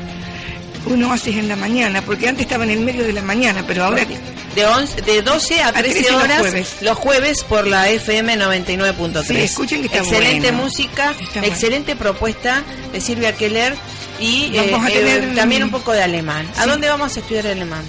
uno 0.86 1.12
hace 1.12 1.30
en 1.38 1.48
la 1.48 1.56
mañana, 1.56 2.00
porque 2.00 2.28
antes 2.28 2.46
estaba 2.46 2.64
en 2.64 2.70
el 2.70 2.80
medio 2.80 3.04
de 3.04 3.12
la 3.12 3.20
mañana, 3.20 3.62
pero 3.66 3.84
ahora 3.84 4.06
De, 4.54 4.66
11, 4.66 5.02
de 5.02 5.22
12 5.22 5.62
a 5.62 5.72
13 5.72 5.90
13 6.00 6.12
los 6.12 6.22
horas 6.22 6.38
jueves. 6.40 6.76
los 6.80 6.98
jueves 6.98 7.44
por 7.44 7.66
la 7.66 7.88
FM 7.90 8.36
99.3. 8.38 9.24
Sí, 9.24 9.36
escuchen 9.36 9.80
que 9.82 9.86
está 9.86 9.98
Excelente 9.98 10.50
bueno. 10.50 10.64
música, 10.64 11.10
Está 11.10 11.40
bueno. 11.40 11.46
excelente 11.54 11.96
propuesta 11.96 12.64
de 12.92 13.00
Silvia 13.00 13.36
Keller 13.36 13.76
y 14.18 14.56
eh, 14.56 14.74
a 14.74 14.88
eh, 14.88 14.92
tener, 14.92 15.34
también 15.36 15.62
mm, 15.62 15.66
un 15.66 15.70
poco 15.70 15.92
de 15.92 16.02
alemán. 16.02 16.48
¿A 16.56 16.64
sí. 16.64 16.68
dónde 16.70 16.88
vamos 16.88 17.16
a 17.16 17.20
estudiar 17.20 17.46
alemán? 17.46 17.84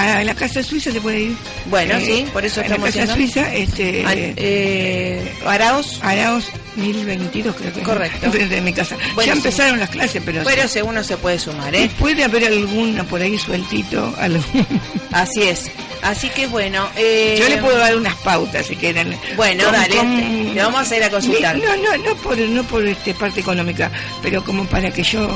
A 0.00 0.24
la 0.24 0.34
casa 0.34 0.62
suiza 0.62 0.90
se 0.92 1.00
puede 1.00 1.20
ir. 1.20 1.36
Bueno, 1.66 1.98
sí, 2.00 2.26
por 2.32 2.44
eso 2.44 2.60
en 2.60 2.68
la 2.70 2.74
estamos 2.76 2.94
casa 2.94 3.14
suiza, 3.14 3.54
este, 3.54 4.04
Ah, 4.06 4.12
eh, 4.14 5.34
Araos. 5.46 5.98
Araos 6.02 6.44
1022 6.76 7.54
creo 7.56 7.72
que 7.72 7.80
es, 7.80 7.86
Correcto. 7.86 8.18
enfrente 8.26 8.54
de 8.56 8.60
mi 8.60 8.72
casa. 8.72 8.96
Ya 9.24 9.32
empezaron 9.32 9.78
las 9.80 9.90
clases, 9.90 10.22
pero, 10.24 10.42
Pero 10.44 10.68
según 10.68 10.94
no 10.94 11.04
se 11.04 11.16
puede 11.16 11.38
sumar, 11.38 11.74
sí. 11.74 11.82
¿eh? 11.82 11.90
puede 11.98 12.24
haber 12.24 12.44
alguna 12.44 13.04
por 13.04 13.20
ahí 13.22 13.38
sueltito. 13.38 14.14
algún- 14.18 14.66
Así 15.12 15.42
es. 15.42 15.70
Así 16.02 16.30
que 16.30 16.46
bueno. 16.46 16.88
eh, 16.96 17.36
Yo 17.38 17.48
le 17.48 17.58
puedo 17.58 17.76
dar 17.76 17.94
unas 17.96 18.14
pautas 18.16 18.66
si 18.66 18.76
quieren. 18.76 19.14
Bueno, 19.36 19.64
Con- 19.64 19.72
dale, 19.72 19.96
con- 19.96 20.54
le 20.54 20.62
vamos 20.62 20.90
a 20.90 20.96
ir 20.96 21.04
a 21.04 21.10
consultar. 21.10 21.58
No, 21.58 21.76
no, 21.76 21.96
no 21.98 22.14
por, 22.16 22.38
no 22.38 22.62
por 22.64 22.86
este 22.86 23.12
parte 23.14 23.40
económica, 23.40 23.90
pero 24.22 24.42
como 24.42 24.64
para 24.66 24.90
que 24.90 25.02
yo 25.02 25.28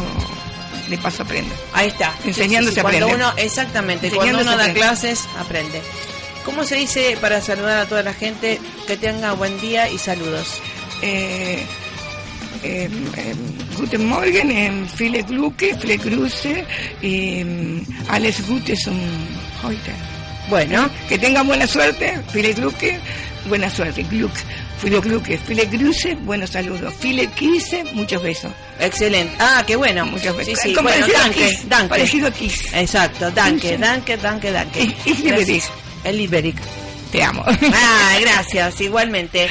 de 0.88 0.98
paso 0.98 1.22
aprenda. 1.22 1.54
Ahí 1.72 1.88
está. 1.88 2.14
Enseñando 2.24 2.70
se 2.70 2.82
Cuando 2.82 3.06
aprende. 3.06 3.24
uno, 3.24 3.32
exactamente, 3.36 4.06
Enseñando 4.06 4.32
cuando 4.38 4.52
uno 4.52 4.56
da 4.58 4.64
aprende. 4.64 4.80
clases, 4.80 5.24
aprende. 5.38 5.80
¿Cómo 6.44 6.64
se 6.64 6.76
dice 6.76 7.16
para 7.20 7.40
saludar 7.40 7.78
a 7.80 7.86
toda 7.86 8.02
la 8.02 8.12
gente 8.12 8.60
que 8.86 8.96
tenga 8.96 9.32
buen 9.32 9.58
día 9.60 9.88
y 9.88 9.96
saludos? 9.98 10.60
Eh, 11.02 11.64
eh, 12.62 12.88
eh, 13.16 13.34
Guten 13.78 14.06
Morgen, 14.08 14.50
eh, 14.50 14.86
viele 14.96 15.22
Glucke, 15.22 15.74
viele 15.80 15.96
Grüße, 15.96 16.64
eh, 17.02 17.82
alles 18.08 18.46
Gute 18.46 18.76
zum 18.76 18.98
heute. 19.62 19.92
Bueno, 20.48 20.88
Que 21.08 21.18
tengan 21.18 21.46
buena 21.46 21.66
suerte, 21.66 22.20
viele 22.32 22.52
Glucke, 22.52 22.98
buena 23.48 23.70
suerte, 23.70 24.02
Gluck, 24.04 24.32
viele 24.82 25.00
Glucke, 25.00 25.38
viele 25.38 25.66
Grüße, 25.66 26.16
buenos 26.16 26.50
saludos, 26.50 26.92
viele 26.98 27.26
Kisse, 27.28 27.84
muchos 27.92 28.22
besos. 28.22 28.52
excelente. 28.80 29.34
Ah, 29.38 29.62
qué 29.66 29.76
bueno. 29.76 30.04
Muchas 30.06 30.36
veces. 30.36 30.58
Sí, 30.60 30.68
sí, 30.70 30.74
Como 30.74 30.88
bueno, 30.88 31.06
danke, 31.12 31.48
Kiss, 31.48 31.68
danke. 31.68 31.88
Parecido 31.88 32.28
a 32.28 32.30
Kiss. 32.30 32.74
Exacto, 32.74 33.30
danke, 33.30 33.78
danke, 33.78 34.16
danke, 34.16 34.50
danke. 34.52 34.94
Gracias. 35.22 35.46
dich. 35.46 35.64
El 36.04 36.20
Iberic. 36.20 36.56
Te 37.10 37.22
amo. 37.22 37.44
Ah, 37.46 38.16
gracias, 38.20 38.80
igualmente. 38.80 39.48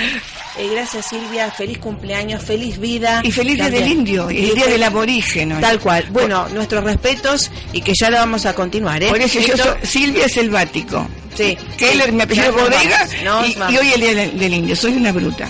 Eh, 0.55 0.69
gracias 0.71 1.07
Silvia, 1.07 1.49
feliz 1.49 1.79
cumpleaños, 1.79 2.43
feliz 2.43 2.77
vida. 2.79 3.21
Y 3.23 3.31
feliz 3.31 3.55
día 3.55 3.69
del 3.71 3.87
indio, 3.87 4.29
y 4.29 4.49
el 4.49 4.55
día 4.55 4.67
del 4.67 4.83
aborígeno. 4.83 5.59
Tal 5.59 5.79
cual. 5.79 6.05
Bueno, 6.11 6.47
nuestros 6.49 6.83
respetos 6.83 7.49
y 7.71 7.81
que 7.81 7.93
ya 7.99 8.09
lo 8.11 8.17
vamos 8.17 8.45
a 8.45 8.53
continuar, 8.53 9.01
¿eh? 9.01 9.09
Por 9.09 9.19
eso 9.21 9.39
yo 9.39 9.57
soy 9.57 9.73
Silvia 9.83 10.29
Selvático. 10.29 11.07
Sí. 11.35 11.57
Keller, 11.77 12.11
mi 12.11 12.21
apellido 12.21 12.51
Bodega, 12.53 13.07
y, 13.45 13.73
y 13.73 13.77
hoy 13.77 13.91
el 13.93 14.01
día 14.01 14.13
del, 14.13 14.37
del 14.39 14.53
indio. 14.53 14.75
Soy 14.75 14.93
una 14.93 15.11
bruta. 15.11 15.49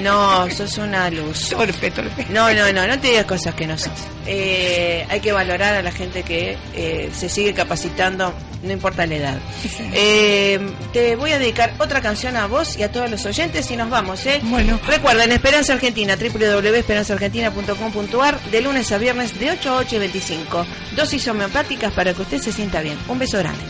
No, 0.00 0.48
sos 0.50 0.78
una 0.78 1.08
luz. 1.10 1.48
Torpe, 1.50 1.90
torpe. 1.90 2.26
No, 2.30 2.52
no, 2.52 2.72
no, 2.72 2.86
no 2.86 2.98
te 2.98 3.08
digas 3.08 3.24
cosas 3.24 3.54
que 3.54 3.66
no 3.66 3.76
sos. 3.78 3.92
Eh, 4.26 5.06
hay 5.08 5.20
que 5.20 5.32
valorar 5.32 5.74
a 5.74 5.82
la 5.82 5.92
gente 5.92 6.22
que 6.22 6.56
eh, 6.74 7.10
se 7.16 7.28
sigue 7.28 7.52
capacitando, 7.54 8.32
no 8.62 8.72
importa 8.72 9.06
la 9.06 9.14
edad. 9.14 9.38
Sí. 9.62 9.68
Eh, 9.92 10.60
te 10.92 11.16
voy 11.16 11.32
a 11.32 11.38
dedicar 11.38 11.72
otra 11.78 12.00
canción 12.00 12.36
a 12.36 12.46
vos 12.46 12.76
y 12.76 12.82
a 12.82 12.90
todos 12.92 13.10
los 13.10 13.24
oyentes 13.26 13.70
y 13.70 13.76
nos 13.76 13.90
vamos, 13.90 14.24
¿eh? 14.26 14.40
Bueno. 14.44 14.78
Recuerden, 14.86 15.32
Esperanza 15.32 15.72
Argentina, 15.74 16.16
www.esperanzaargentina.com.ar, 16.16 18.40
de 18.50 18.60
lunes 18.60 18.90
a 18.92 18.98
viernes 18.98 19.38
de 19.38 19.50
8 19.52 19.70
a 19.70 19.76
8 19.76 19.96
y 19.96 19.98
25. 20.00 20.66
Dosis 20.96 21.28
homeopáticas 21.28 21.92
para 21.92 22.12
que 22.14 22.22
usted 22.22 22.40
se 22.40 22.52
sienta 22.52 22.80
bien. 22.80 22.98
Un 23.08 23.18
beso 23.18 23.38
grande. 23.38 23.60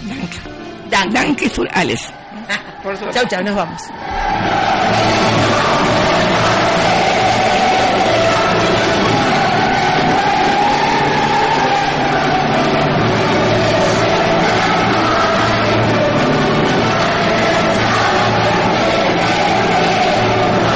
Danke. 0.90 1.14
Danke 1.14 1.50
für 1.50 1.68
alles. 1.74 2.12
Chau, 3.12 3.26
chau, 3.28 3.42
nos 3.42 3.54
vamos. 3.54 3.82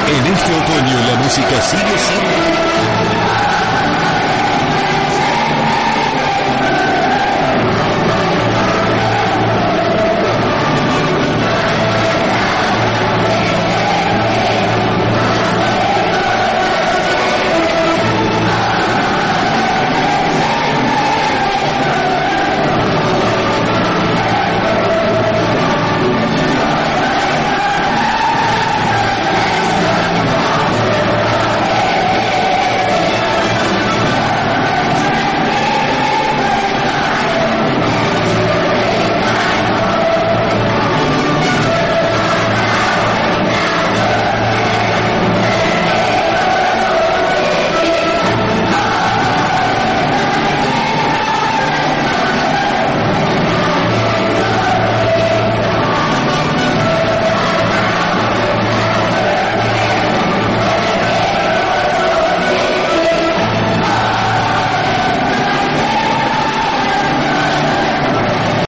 En 0.07 0.25
este 0.27 0.53
otoño 0.53 0.99
la 1.07 1.15
música 1.15 1.61
sigue 1.61 1.97
siendo 1.97 2.44